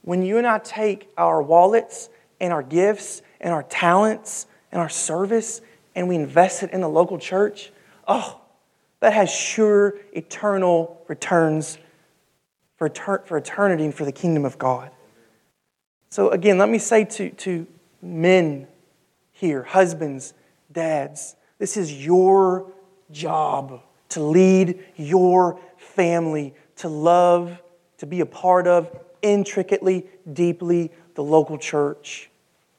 When 0.01 0.23
you 0.23 0.38
and 0.38 0.47
I 0.47 0.59
take 0.59 1.09
our 1.17 1.41
wallets 1.41 2.09
and 2.39 2.51
our 2.53 2.63
gifts 2.63 3.21
and 3.39 3.53
our 3.53 3.63
talents 3.63 4.47
and 4.71 4.81
our 4.81 4.89
service 4.89 5.62
and 5.95 6.07
we 6.07 6.15
invest 6.15 6.63
it 6.63 6.71
in 6.71 6.81
the 6.81 6.89
local 6.89 7.17
church, 7.17 7.71
oh, 8.07 8.39
that 9.01 9.13
has 9.13 9.29
sure 9.29 9.95
eternal 10.13 11.03
returns 11.07 11.77
for, 12.77 12.89
for 13.25 13.38
eternity 13.38 13.85
and 13.85 13.93
for 13.93 14.05
the 14.05 14.12
kingdom 14.12 14.45
of 14.45 14.57
God. 14.57 14.91
So, 16.09 16.29
again, 16.29 16.57
let 16.57 16.69
me 16.69 16.79
say 16.79 17.05
to, 17.05 17.29
to 17.29 17.67
men 18.01 18.67
here, 19.31 19.63
husbands, 19.63 20.33
dads, 20.71 21.35
this 21.59 21.77
is 21.77 22.05
your 22.05 22.71
job 23.12 23.81
to 24.09 24.23
lead 24.23 24.83
your 24.95 25.59
family, 25.77 26.55
to 26.77 26.88
love 26.88 27.59
to 27.99 28.05
be 28.05 28.21
a 28.21 28.25
part 28.25 28.67
of 28.67 28.89
intricately, 29.21 30.07
deeply 30.31 30.91
the 31.15 31.23
local 31.23 31.57
church 31.57 32.29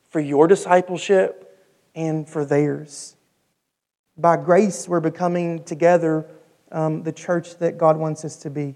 for 0.09 0.21
your 0.21 0.47
discipleship 0.47 1.47
and 1.95 2.29
for 2.29 2.45
theirs. 2.45 3.17
By 4.17 4.37
grace, 4.37 4.89
we're 4.89 5.01
becoming 5.01 5.63
together 5.65 6.27
um, 6.73 7.03
the 7.03 7.13
church 7.13 7.59
that 7.59 7.79
God 7.79 7.97
wants 7.97 8.25
us 8.25 8.37
to 8.39 8.51
be. 8.51 8.75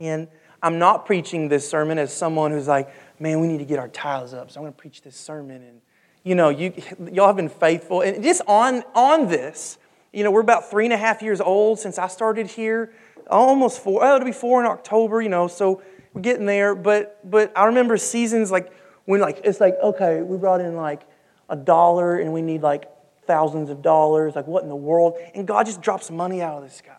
And 0.00 0.28
I'm 0.62 0.78
not 0.78 1.06
preaching 1.06 1.48
this 1.48 1.68
sermon 1.68 1.98
as 1.98 2.12
someone 2.12 2.50
who's 2.50 2.68
like, 2.68 2.88
man, 3.20 3.40
we 3.40 3.46
need 3.46 3.58
to 3.58 3.64
get 3.64 3.78
our 3.78 3.88
tiles 3.88 4.34
up. 4.34 4.50
So 4.50 4.60
I'm 4.60 4.64
going 4.64 4.72
to 4.72 4.78
preach 4.78 5.02
this 5.02 5.16
sermon. 5.16 5.62
And, 5.62 5.80
you 6.22 6.34
know, 6.34 6.48
you, 6.48 6.72
y'all 7.12 7.26
have 7.26 7.36
been 7.36 7.48
faithful. 7.48 8.00
And 8.00 8.22
just 8.22 8.42
on, 8.46 8.82
on 8.94 9.28
this, 9.28 9.78
you 10.12 10.24
know, 10.24 10.30
we're 10.30 10.40
about 10.40 10.70
three 10.70 10.84
and 10.84 10.92
a 10.92 10.96
half 10.96 11.22
years 11.22 11.40
old 11.40 11.78
since 11.78 11.98
I 11.98 12.08
started 12.08 12.48
here 12.48 12.92
almost 13.28 13.82
four. 13.82 14.04
Oh, 14.04 14.16
it'll 14.16 14.26
be 14.26 14.32
four 14.32 14.60
in 14.60 14.66
October, 14.66 15.20
you 15.20 15.28
know. 15.28 15.48
So 15.48 15.82
we're 16.12 16.22
getting 16.22 16.46
there. 16.46 16.74
But 16.74 17.20
but 17.28 17.52
I 17.56 17.66
remember 17.66 17.96
seasons 17.96 18.50
like 18.50 18.72
when 19.04 19.20
like 19.20 19.40
it's 19.44 19.60
like 19.60 19.76
okay, 19.82 20.22
we 20.22 20.36
brought 20.36 20.60
in 20.60 20.76
like 20.76 21.02
a 21.48 21.56
dollar 21.56 22.18
and 22.18 22.32
we 22.32 22.42
need 22.42 22.62
like 22.62 22.90
thousands 23.26 23.70
of 23.70 23.82
dollars. 23.82 24.34
Like 24.34 24.46
what 24.46 24.62
in 24.62 24.68
the 24.68 24.76
world? 24.76 25.18
And 25.34 25.46
God 25.46 25.66
just 25.66 25.80
drops 25.80 26.10
money 26.10 26.42
out 26.42 26.58
of 26.58 26.64
the 26.64 26.74
sky. 26.74 26.96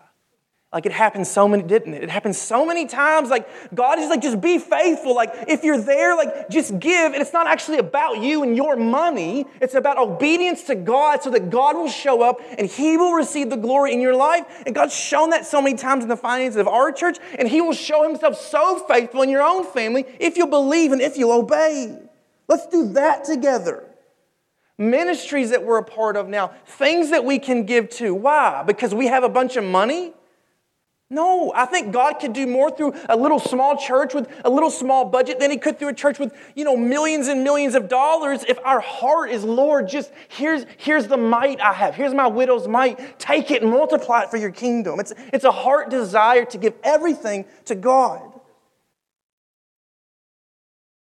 Like 0.74 0.86
it 0.86 0.92
happened 0.92 1.26
so 1.26 1.48
many, 1.48 1.64
didn't 1.64 1.94
it? 1.94 2.04
It 2.04 2.10
happened 2.10 2.36
so 2.36 2.66
many 2.66 2.88
times. 2.88 3.30
Like 3.30 3.48
God 3.74 4.00
is 4.00 4.10
like, 4.10 4.22
just 4.22 4.42
be 4.42 4.60
faithful. 4.60 5.16
Like 5.16 5.32
if 5.48 5.64
you're 5.64 5.80
there, 5.80 6.14
like 6.14 6.50
just 6.50 6.78
give. 6.78 7.14
And 7.14 7.22
it's 7.22 7.32
not 7.32 7.48
actually 7.48 7.78
about 7.78 8.22
you 8.22 8.44
and 8.44 8.56
your 8.58 8.76
money. 8.76 9.46
It's 9.62 9.76
about 9.76 9.98
obedience 9.98 10.64
to 10.64 10.76
God 10.76 11.24
so 11.24 11.30
that 11.30 11.50
God 11.50 11.78
will 11.78 11.88
show 11.88 12.22
up 12.22 12.42
and 12.58 12.68
He 12.68 12.98
will 12.98 13.14
receive 13.14 13.50
the 13.50 13.56
glory 13.56 13.94
in 13.94 14.02
your 14.02 14.14
life. 14.14 14.46
And 14.66 14.76
God's 14.76 14.94
shown 14.94 15.30
that 15.30 15.46
so 15.46 15.62
many 15.62 15.78
times 15.78 16.04
in 16.04 16.10
the 16.10 16.18
finances 16.18 16.58
of 16.58 16.68
our 16.68 16.92
church. 16.92 17.18
And 17.40 17.48
He 17.48 17.62
will 17.62 17.74
show 17.74 18.04
Himself 18.04 18.38
so 18.38 18.80
faithful 18.90 19.22
in 19.22 19.30
your 19.30 19.44
own 19.44 19.64
family 19.64 20.06
if 20.20 20.36
you 20.36 20.48
believe 20.48 20.92
and 20.92 21.02
if 21.02 21.16
you 21.18 21.32
obey. 21.32 21.98
Let's 22.50 22.68
do 22.68 22.92
that 22.94 23.24
together 23.24 23.86
ministries 24.80 25.50
that 25.50 25.64
we're 25.64 25.80
a 25.80 25.84
part 25.84 26.16
of 26.16 26.28
now, 26.28 26.50
things 26.68 27.10
that 27.10 27.26
we 27.26 27.40
can 27.40 27.66
give 27.66 27.90
to. 27.90 28.14
Why? 28.14 28.62
Because 28.62 28.94
we 28.94 29.08
have 29.08 29.24
a 29.24 29.30
bunch 29.30 29.56
of 29.56 29.64
money? 29.64 30.14
No, 31.10 31.54
I 31.56 31.66
think 31.66 31.94
God 31.94 32.20
could 32.20 32.34
do 32.34 32.46
more 32.46 32.70
through 32.70 32.94
a 33.08 33.16
little 33.16 33.40
small 33.40 33.78
church 33.78 34.14
with 34.14 34.30
a 34.44 34.50
little 34.50 34.70
small 34.70 35.06
budget 35.06 35.40
than 35.40 35.52
He 35.52 35.58
could 35.58 35.80
through 35.80 35.88
a 35.88 35.94
church 35.94 36.20
with, 36.20 36.34
you 36.54 36.66
know, 36.66 36.76
millions 36.76 37.30
and 37.30 37.46
millions 37.46 37.76
of 37.76 37.88
dollars 37.88 38.44
if 38.44 38.60
our 38.66 38.82
heart 38.82 39.30
is, 39.30 39.46
Lord, 39.46 39.88
just 39.88 40.12
here's, 40.28 40.66
here's 40.78 41.08
the 41.08 41.16
mite 41.16 41.62
I 41.62 41.72
have. 41.72 41.96
Here's 41.96 42.14
my 42.14 42.28
widow's 42.28 42.68
mite. 42.68 43.20
Take 43.20 43.52
it 43.52 43.62
and 43.62 43.72
multiply 43.72 44.24
it 44.24 44.30
for 44.30 44.36
your 44.36 44.52
kingdom. 44.52 45.00
It's, 45.00 45.14
it's 45.32 45.46
a 45.46 45.52
heart 45.52 45.90
desire 45.90 46.44
to 46.44 46.58
give 46.58 46.74
everything 46.84 47.46
to 47.66 47.76
God. 47.76 48.22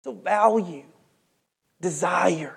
So 0.04 0.12
value, 0.12 0.84
desire, 1.80 2.56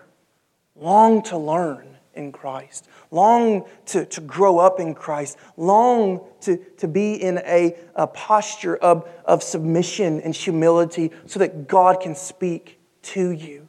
long 0.75 1.23
to 1.23 1.37
learn 1.39 1.97
in 2.13 2.31
Christ, 2.31 2.87
long 3.11 3.67
to, 3.87 4.05
to 4.05 4.21
grow 4.21 4.57
up 4.57 4.79
in 4.79 4.95
Christ, 4.95 5.37
long 5.57 6.21
to, 6.41 6.57
to 6.77 6.87
be 6.87 7.13
in 7.13 7.37
a, 7.39 7.77
a 7.93 8.07
posture 8.07 8.77
of, 8.77 9.07
of 9.25 9.43
submission 9.43 10.21
and 10.21 10.33
humility 10.33 11.11
so 11.25 11.39
that 11.39 11.67
God 11.67 11.99
can 11.99 12.15
speak 12.15 12.79
to 13.03 13.31
you, 13.31 13.67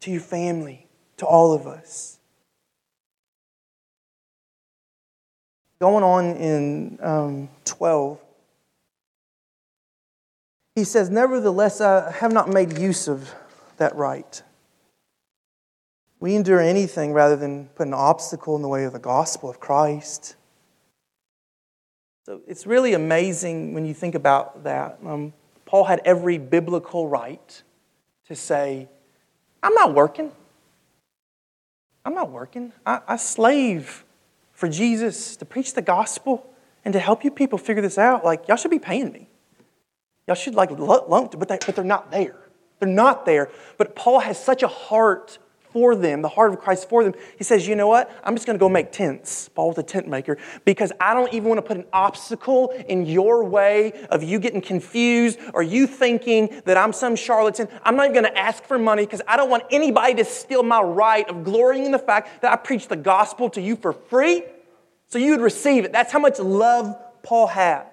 to 0.00 0.10
your 0.10 0.20
family, 0.20 0.88
to 1.18 1.26
all 1.26 1.52
of 1.52 1.66
us. 1.66 2.18
Going 5.80 6.04
on 6.04 6.36
in 6.36 6.98
um, 7.00 7.48
12, 7.64 8.20
he 10.74 10.84
says, 10.84 11.10
Nevertheless, 11.10 11.80
I 11.80 12.10
have 12.12 12.32
not 12.32 12.48
made 12.48 12.78
use 12.78 13.08
of 13.08 13.34
that 13.78 13.94
right 13.94 14.42
we 16.22 16.36
endure 16.36 16.60
anything 16.60 17.12
rather 17.12 17.34
than 17.34 17.66
put 17.74 17.88
an 17.88 17.92
obstacle 17.92 18.54
in 18.54 18.62
the 18.62 18.68
way 18.68 18.84
of 18.84 18.92
the 18.92 19.00
gospel 19.00 19.50
of 19.50 19.58
Christ. 19.58 20.36
So 22.24 22.40
it's 22.46 22.64
really 22.64 22.94
amazing 22.94 23.74
when 23.74 23.84
you 23.84 23.92
think 23.92 24.14
about 24.14 24.62
that. 24.62 25.00
Um, 25.04 25.32
Paul 25.66 25.82
had 25.82 26.00
every 26.04 26.38
biblical 26.38 27.08
right 27.08 27.62
to 28.28 28.36
say, 28.36 28.88
I'm 29.64 29.74
not 29.74 29.94
working. 29.94 30.30
I'm 32.04 32.14
not 32.14 32.30
working. 32.30 32.72
I, 32.86 33.00
I 33.08 33.16
slave 33.16 34.04
for 34.52 34.68
Jesus 34.68 35.34
to 35.38 35.44
preach 35.44 35.74
the 35.74 35.82
gospel 35.82 36.48
and 36.84 36.92
to 36.92 37.00
help 37.00 37.24
you 37.24 37.32
people 37.32 37.58
figure 37.58 37.82
this 37.82 37.98
out. 37.98 38.24
Like, 38.24 38.46
y'all 38.46 38.56
should 38.56 38.70
be 38.70 38.78
paying 38.78 39.10
me. 39.10 39.28
Y'all 40.28 40.36
should 40.36 40.54
like 40.54 40.70
lump, 40.70 41.36
but, 41.36 41.48
they, 41.48 41.58
but 41.66 41.74
they're 41.74 41.84
not 41.84 42.12
there. 42.12 42.36
They're 42.78 42.88
not 42.88 43.26
there. 43.26 43.50
But 43.76 43.96
Paul 43.96 44.20
has 44.20 44.40
such 44.40 44.62
a 44.62 44.68
heart 44.68 45.38
for 45.72 45.96
them, 45.96 46.22
the 46.22 46.28
heart 46.28 46.52
of 46.52 46.60
Christ 46.60 46.88
for 46.88 47.04
them. 47.04 47.14
He 47.36 47.44
says, 47.44 47.66
You 47.66 47.76
know 47.76 47.88
what? 47.88 48.10
I'm 48.24 48.34
just 48.34 48.46
going 48.46 48.58
to 48.58 48.60
go 48.60 48.68
make 48.68 48.92
tents. 48.92 49.48
Paul 49.48 49.68
was 49.68 49.78
a 49.78 49.82
tent 49.82 50.08
maker 50.08 50.38
because 50.64 50.92
I 51.00 51.14
don't 51.14 51.32
even 51.32 51.48
want 51.48 51.58
to 51.58 51.62
put 51.62 51.76
an 51.76 51.86
obstacle 51.92 52.70
in 52.88 53.06
your 53.06 53.44
way 53.44 53.92
of 54.10 54.22
you 54.22 54.38
getting 54.38 54.60
confused 54.60 55.38
or 55.54 55.62
you 55.62 55.86
thinking 55.86 56.62
that 56.64 56.76
I'm 56.76 56.92
some 56.92 57.16
charlatan. 57.16 57.68
I'm 57.82 57.96
not 57.96 58.10
even 58.10 58.22
going 58.22 58.32
to 58.32 58.38
ask 58.38 58.64
for 58.64 58.78
money 58.78 59.04
because 59.04 59.22
I 59.26 59.36
don't 59.36 59.50
want 59.50 59.64
anybody 59.70 60.14
to 60.14 60.24
steal 60.24 60.62
my 60.62 60.80
right 60.80 61.28
of 61.28 61.44
glorying 61.44 61.84
in 61.84 61.92
the 61.92 61.98
fact 61.98 62.42
that 62.42 62.52
I 62.52 62.56
preach 62.56 62.88
the 62.88 62.96
gospel 62.96 63.50
to 63.50 63.60
you 63.60 63.76
for 63.76 63.92
free 63.92 64.44
so 65.08 65.18
you 65.18 65.32
would 65.32 65.40
receive 65.40 65.84
it. 65.84 65.92
That's 65.92 66.12
how 66.12 66.18
much 66.18 66.38
love 66.38 66.96
Paul 67.22 67.48
has. 67.48 67.86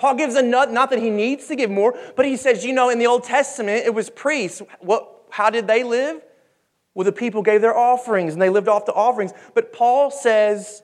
Paul 0.00 0.14
gives 0.14 0.34
nut, 0.34 0.72
not 0.72 0.88
that 0.90 0.98
he 0.98 1.10
needs 1.10 1.46
to 1.48 1.56
give 1.56 1.70
more, 1.70 1.94
but 2.16 2.24
he 2.24 2.36
says, 2.36 2.64
you 2.64 2.72
know, 2.72 2.88
in 2.88 2.98
the 2.98 3.06
Old 3.06 3.24
Testament, 3.24 3.84
it 3.84 3.94
was 3.94 4.08
priests. 4.08 4.62
What, 4.80 5.06
how 5.28 5.50
did 5.50 5.66
they 5.66 5.84
live? 5.84 6.22
Well, 6.94 7.04
the 7.04 7.12
people 7.12 7.42
gave 7.42 7.60
their 7.60 7.76
offerings 7.76 8.32
and 8.32 8.42
they 8.42 8.48
lived 8.48 8.68
off 8.68 8.86
the 8.86 8.92
offerings. 8.92 9.32
But 9.54 9.72
Paul 9.72 10.10
says, 10.10 10.82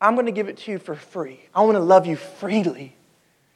I'm 0.00 0.14
going 0.14 0.26
to 0.26 0.32
give 0.32 0.48
it 0.48 0.56
to 0.58 0.70
you 0.70 0.78
for 0.78 0.94
free. 0.94 1.40
I 1.54 1.62
want 1.62 1.74
to 1.74 1.80
love 1.80 2.06
you 2.06 2.16
freely 2.16 2.96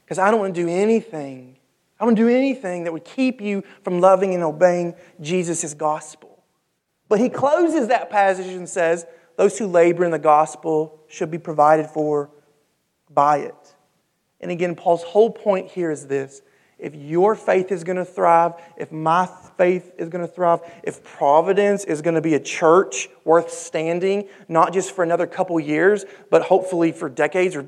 because 0.03 0.19
I 0.19 0.29
don't 0.29 0.39
want 0.39 0.53
to 0.53 0.61
do 0.61 0.69
anything. 0.69 1.57
I 1.99 2.03
don't 2.03 2.09
want 2.09 2.17
to 2.17 2.23
do 2.23 2.29
anything 2.29 2.83
that 2.83 2.93
would 2.93 3.05
keep 3.05 3.39
you 3.39 3.63
from 3.83 4.01
loving 4.01 4.33
and 4.33 4.43
obeying 4.43 4.95
Jesus' 5.21 5.73
gospel. 5.73 6.43
But 7.07 7.19
he 7.19 7.29
closes 7.29 7.87
that 7.87 8.09
passage 8.09 8.47
and 8.47 8.67
says, 8.67 9.05
Those 9.37 9.57
who 9.57 9.67
labor 9.67 10.03
in 10.03 10.11
the 10.11 10.19
gospel 10.19 10.99
should 11.07 11.31
be 11.31 11.37
provided 11.37 11.87
for 11.87 12.29
by 13.09 13.37
it. 13.37 13.75
And 14.41 14.51
again, 14.51 14.75
Paul's 14.75 15.03
whole 15.03 15.31
point 15.31 15.71
here 15.71 15.89
is 15.89 16.07
this 16.07 16.41
if 16.77 16.93
your 16.93 17.35
faith 17.35 17.71
is 17.71 17.83
going 17.83 17.97
to 17.97 18.05
thrive, 18.05 18.53
if 18.77 18.91
my 18.91 19.27
faith 19.57 19.93
is 19.97 20.09
going 20.09 20.25
to 20.25 20.31
thrive, 20.31 20.59
if 20.83 21.03
Providence 21.03 21.85
is 21.85 22.01
going 22.01 22.15
to 22.15 22.21
be 22.21 22.33
a 22.33 22.39
church 22.39 23.09
worth 23.23 23.49
standing, 23.49 24.27
not 24.49 24.73
just 24.73 24.91
for 24.91 25.03
another 25.03 25.25
couple 25.25 25.59
years, 25.59 26.05
but 26.29 26.43
hopefully 26.43 26.91
for 26.91 27.09
decades 27.09 27.55
or 27.55 27.65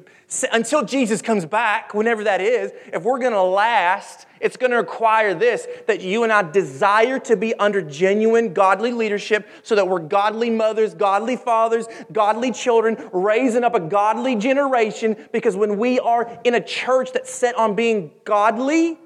until 0.51 0.83
Jesus 0.83 1.21
comes 1.21 1.45
back, 1.45 1.93
whenever 1.93 2.25
that 2.25 2.41
is, 2.41 2.71
if 2.93 3.03
we're 3.03 3.19
going 3.19 3.33
to 3.33 3.41
last, 3.41 4.26
it's 4.39 4.57
going 4.57 4.71
to 4.71 4.77
require 4.77 5.33
this 5.33 5.67
that 5.87 6.01
you 6.01 6.23
and 6.23 6.31
I 6.31 6.43
desire 6.43 7.19
to 7.19 7.35
be 7.35 7.53
under 7.55 7.81
genuine 7.81 8.53
godly 8.53 8.91
leadership 8.91 9.47
so 9.63 9.75
that 9.75 9.87
we're 9.87 9.99
godly 9.99 10.49
mothers, 10.49 10.93
godly 10.93 11.35
fathers, 11.35 11.87
godly 12.11 12.51
children, 12.51 12.97
raising 13.11 13.63
up 13.63 13.75
a 13.75 13.79
godly 13.79 14.35
generation. 14.35 15.15
Because 15.31 15.55
when 15.55 15.77
we 15.77 15.99
are 15.99 16.39
in 16.43 16.55
a 16.55 16.61
church 16.61 17.11
that's 17.13 17.31
set 17.31 17.55
on 17.57 17.75
being 17.75 18.11
godly, 18.25 18.97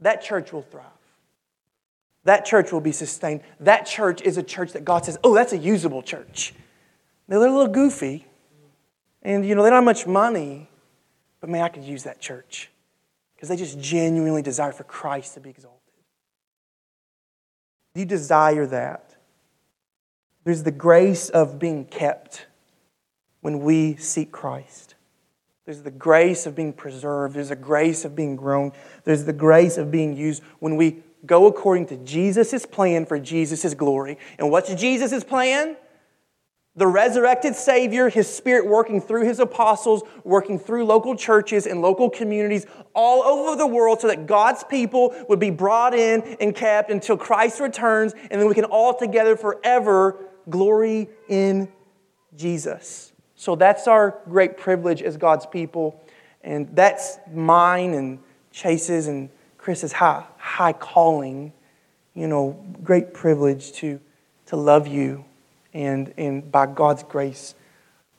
that 0.00 0.22
church 0.22 0.52
will 0.52 0.62
thrive. 0.62 0.86
That 2.24 2.44
church 2.44 2.72
will 2.72 2.80
be 2.80 2.92
sustained. 2.92 3.40
That 3.60 3.86
church 3.86 4.20
is 4.22 4.36
a 4.36 4.42
church 4.42 4.72
that 4.72 4.84
God 4.84 5.04
says, 5.04 5.18
oh, 5.24 5.34
that's 5.34 5.52
a 5.52 5.58
usable 5.58 6.02
church. 6.02 6.54
They're 7.28 7.38
a 7.38 7.40
little 7.40 7.68
goofy, 7.68 8.26
and 9.22 9.46
you 9.46 9.54
know, 9.54 9.62
they 9.62 9.70
don't 9.70 9.76
have 9.76 9.84
much 9.84 10.06
money, 10.06 10.68
but 11.40 11.48
man, 11.48 11.62
I 11.62 11.68
could 11.68 11.84
use 11.84 12.02
that 12.02 12.20
church 12.20 12.70
because 13.40 13.48
they 13.48 13.56
just 13.56 13.80
genuinely 13.80 14.42
desire 14.42 14.70
for 14.70 14.84
Christ 14.84 15.32
to 15.32 15.40
be 15.40 15.48
exalted. 15.48 15.80
Do 17.94 18.00
you 18.00 18.06
desire 18.06 18.66
that? 18.66 19.16
There's 20.44 20.62
the 20.62 20.70
grace 20.70 21.30
of 21.30 21.58
being 21.58 21.86
kept 21.86 22.46
when 23.40 23.60
we 23.60 23.96
seek 23.96 24.30
Christ. 24.30 24.94
There's 25.64 25.80
the 25.80 25.90
grace 25.90 26.44
of 26.44 26.54
being 26.54 26.74
preserved. 26.74 27.34
There's 27.34 27.50
a 27.50 27.56
grace 27.56 28.04
of 28.04 28.14
being 28.14 28.36
grown. 28.36 28.72
There's 29.04 29.24
the 29.24 29.32
grace 29.32 29.78
of 29.78 29.90
being 29.90 30.14
used 30.14 30.42
when 30.58 30.76
we 30.76 30.98
go 31.24 31.46
according 31.46 31.86
to 31.86 31.96
Jesus' 31.96 32.66
plan 32.66 33.06
for 33.06 33.18
Jesus' 33.18 33.72
glory. 33.72 34.18
And 34.38 34.50
what's 34.50 34.74
Jesus' 34.74 35.24
plan? 35.24 35.78
The 36.76 36.86
resurrected 36.86 37.56
Savior, 37.56 38.08
His 38.08 38.32
Spirit 38.32 38.66
working 38.66 39.00
through 39.00 39.24
His 39.24 39.40
apostles, 39.40 40.02
working 40.22 40.58
through 40.58 40.84
local 40.84 41.16
churches 41.16 41.66
and 41.66 41.82
local 41.82 42.08
communities 42.08 42.64
all 42.94 43.22
over 43.22 43.56
the 43.56 43.66
world 43.66 44.00
so 44.00 44.06
that 44.06 44.26
God's 44.26 44.62
people 44.64 45.14
would 45.28 45.40
be 45.40 45.50
brought 45.50 45.94
in 45.94 46.22
and 46.40 46.54
kept 46.54 46.90
until 46.90 47.16
Christ 47.16 47.58
returns, 47.60 48.14
and 48.30 48.40
then 48.40 48.48
we 48.48 48.54
can 48.54 48.64
all 48.64 48.94
together 48.94 49.36
forever 49.36 50.16
glory 50.48 51.08
in 51.28 51.68
Jesus. 52.36 53.12
So 53.34 53.56
that's 53.56 53.88
our 53.88 54.20
great 54.28 54.56
privilege 54.56 55.02
as 55.02 55.16
God's 55.16 55.46
people, 55.46 56.00
and 56.42 56.68
that's 56.76 57.18
mine 57.32 57.94
and 57.94 58.20
Chase's 58.52 59.08
and 59.08 59.28
Chris's 59.58 59.92
high, 59.92 60.24
high 60.38 60.72
calling, 60.72 61.52
you 62.14 62.28
know, 62.28 62.64
great 62.82 63.12
privilege 63.12 63.72
to, 63.72 64.00
to 64.46 64.56
love 64.56 64.86
you. 64.86 65.24
And, 65.72 66.12
and 66.16 66.50
by 66.50 66.66
God's 66.66 67.02
grace, 67.02 67.54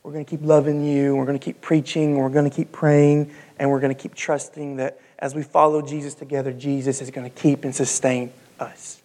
we're 0.04 0.14
going 0.14 0.26
to 0.26 0.30
keep 0.30 0.44
loving 0.44 0.84
you. 0.84 1.16
We're 1.16 1.26
going 1.26 1.38
to 1.38 1.44
keep 1.44 1.62
preaching. 1.62 2.18
We're 2.18 2.30
going 2.30 2.50
to 2.50 2.56
keep 2.56 2.72
praying. 2.72 3.32
And 3.60 3.70
we're 3.70 3.80
going 3.80 3.94
to 3.94 4.02
keep 4.02 4.16
trusting 4.16 4.78
that 4.78 5.00
as 5.20 5.36
we 5.36 5.44
follow 5.44 5.82
Jesus 5.82 6.16
together, 6.16 6.52
Jesus 6.52 7.02
is 7.02 7.12
going 7.12 7.30
to 7.30 7.42
keep 7.42 7.64
and 7.64 7.76
sustain 7.76 8.32
us. 8.60 9.02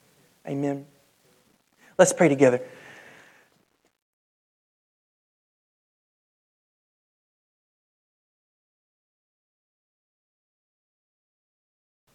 Amen. 0.47 0.87
Let's 1.99 2.13
pray 2.13 2.29
together. 2.29 2.61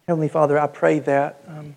Heavenly 0.07 0.27
Father, 0.27 0.59
I 0.59 0.67
pray 0.67 0.99
that 0.99 1.41
um, 1.47 1.75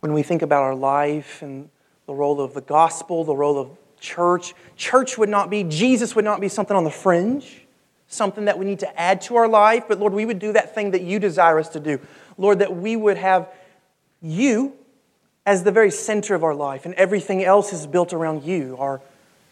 when 0.00 0.12
we 0.12 0.22
think 0.22 0.42
about 0.42 0.62
our 0.62 0.74
life 0.74 1.42
and 1.42 1.68
the 2.06 2.14
role 2.14 2.40
of 2.40 2.54
the 2.54 2.60
gospel, 2.60 3.24
the 3.24 3.36
role 3.36 3.58
of 3.58 3.70
church. 4.00 4.54
Church 4.76 5.18
would 5.18 5.28
not 5.28 5.50
be, 5.50 5.64
Jesus 5.64 6.14
would 6.14 6.24
not 6.24 6.40
be 6.40 6.48
something 6.48 6.76
on 6.76 6.84
the 6.84 6.90
fringe, 6.90 7.66
something 8.06 8.46
that 8.46 8.58
we 8.58 8.64
need 8.64 8.78
to 8.80 9.00
add 9.00 9.20
to 9.22 9.36
our 9.36 9.48
life, 9.48 9.84
but 9.88 9.98
Lord, 9.98 10.12
we 10.12 10.24
would 10.24 10.38
do 10.38 10.52
that 10.52 10.74
thing 10.74 10.92
that 10.92 11.02
you 11.02 11.18
desire 11.18 11.58
us 11.58 11.68
to 11.70 11.80
do. 11.80 12.00
Lord, 12.36 12.60
that 12.60 12.74
we 12.74 12.96
would 12.96 13.16
have 13.16 13.48
you 14.22 14.72
as 15.44 15.64
the 15.64 15.72
very 15.72 15.90
center 15.90 16.34
of 16.34 16.44
our 16.44 16.54
life, 16.54 16.84
and 16.84 16.94
everything 16.94 17.42
else 17.42 17.72
is 17.72 17.86
built 17.86 18.12
around 18.12 18.44
you 18.44 18.76
our, 18.78 19.00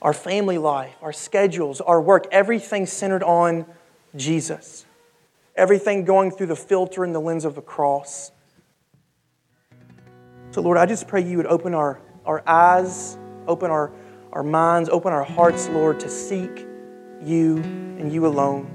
our 0.02 0.12
family 0.12 0.58
life, 0.58 0.94
our 1.02 1.12
schedules, 1.12 1.80
our 1.80 2.00
work, 2.00 2.26
everything 2.30 2.86
centered 2.86 3.22
on 3.22 3.66
Jesus. 4.14 4.84
Everything 5.56 6.04
going 6.04 6.30
through 6.30 6.48
the 6.48 6.56
filter 6.56 7.02
and 7.02 7.14
the 7.14 7.20
lens 7.20 7.46
of 7.46 7.54
the 7.54 7.62
cross. 7.62 8.30
So, 10.56 10.62
Lord, 10.62 10.78
I 10.78 10.86
just 10.86 11.06
pray 11.06 11.22
you 11.22 11.36
would 11.36 11.44
open 11.44 11.74
our, 11.74 12.00
our 12.24 12.42
eyes, 12.48 13.18
open 13.46 13.70
our, 13.70 13.92
our 14.32 14.42
minds, 14.42 14.88
open 14.88 15.12
our 15.12 15.22
hearts, 15.22 15.68
Lord, 15.68 16.00
to 16.00 16.08
seek 16.08 16.66
you 17.22 17.58
and 17.58 18.10
you 18.10 18.26
alone. 18.26 18.66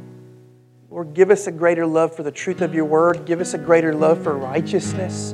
Lord, 0.92 1.16
give 1.16 1.32
us 1.32 1.48
a 1.48 1.52
greater 1.52 1.88
love 1.88 2.16
for 2.16 2.22
the 2.22 2.32
truth 2.32 2.62
of 2.62 2.76
your 2.76 2.86
word. 2.86 3.26
Give 3.26 3.42
us 3.42 3.56
a 3.56 3.58
greater 3.58 3.96
love 3.96 4.22
for 4.22 4.38
righteousness. 4.38 5.34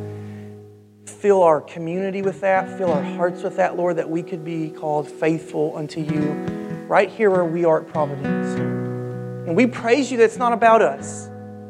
Fill 1.06 1.44
our 1.44 1.60
community 1.60 2.22
with 2.22 2.40
that. 2.40 2.78
Fill 2.78 2.94
our 2.94 3.04
hearts 3.04 3.44
with 3.44 3.58
that, 3.58 3.76
Lord, 3.76 3.98
that 3.98 4.10
we 4.10 4.24
could 4.24 4.46
be 4.46 4.70
called 4.70 5.12
faithful 5.12 5.76
unto 5.76 6.00
you 6.00 6.32
right 6.88 7.10
here 7.10 7.30
where 7.30 7.44
we 7.44 7.66
are 7.66 7.82
at 7.82 7.90
Providence. 7.90 8.58
And 9.46 9.54
we 9.54 9.68
praise 9.68 10.10
you 10.10 10.18
that 10.20 10.24
it's 10.24 10.38
not 10.38 10.54
about 10.54 10.82
us. 10.82 11.30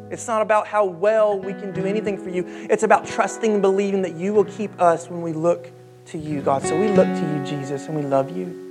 It's 0.10 0.28
not 0.28 0.42
about 0.42 0.68
how 0.68 0.86
well 0.86 1.38
we 1.38 1.54
can 1.54 1.74
do 1.74 1.86
anything 1.86 2.18
for 2.18 2.30
you. 2.30 2.46
It's 2.70 2.84
about 2.84 3.06
trusting 3.06 3.54
and 3.54 3.62
believing 3.62 4.02
that 4.04 4.16
you 4.16 4.34
will 4.34 4.46
keep 4.46 4.80
us 4.80 5.10
when 5.10 5.22
we 5.22 5.34
look 5.34 5.72
to 6.06 6.18
you, 6.18 6.42
God. 6.42 6.64
So 6.64 6.80
we 6.80 6.88
look 6.88 7.08
to 7.08 7.36
you, 7.36 7.46
Jesus, 7.46 7.88
and 7.88 7.96
we 7.96 8.04
love 8.04 8.36
you. 8.36 8.64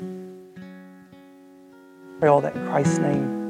Pray 2.21 2.29
all 2.29 2.41
that 2.41 2.57
in 2.57 2.67
Christ's 2.67 2.99
name. 2.99 3.46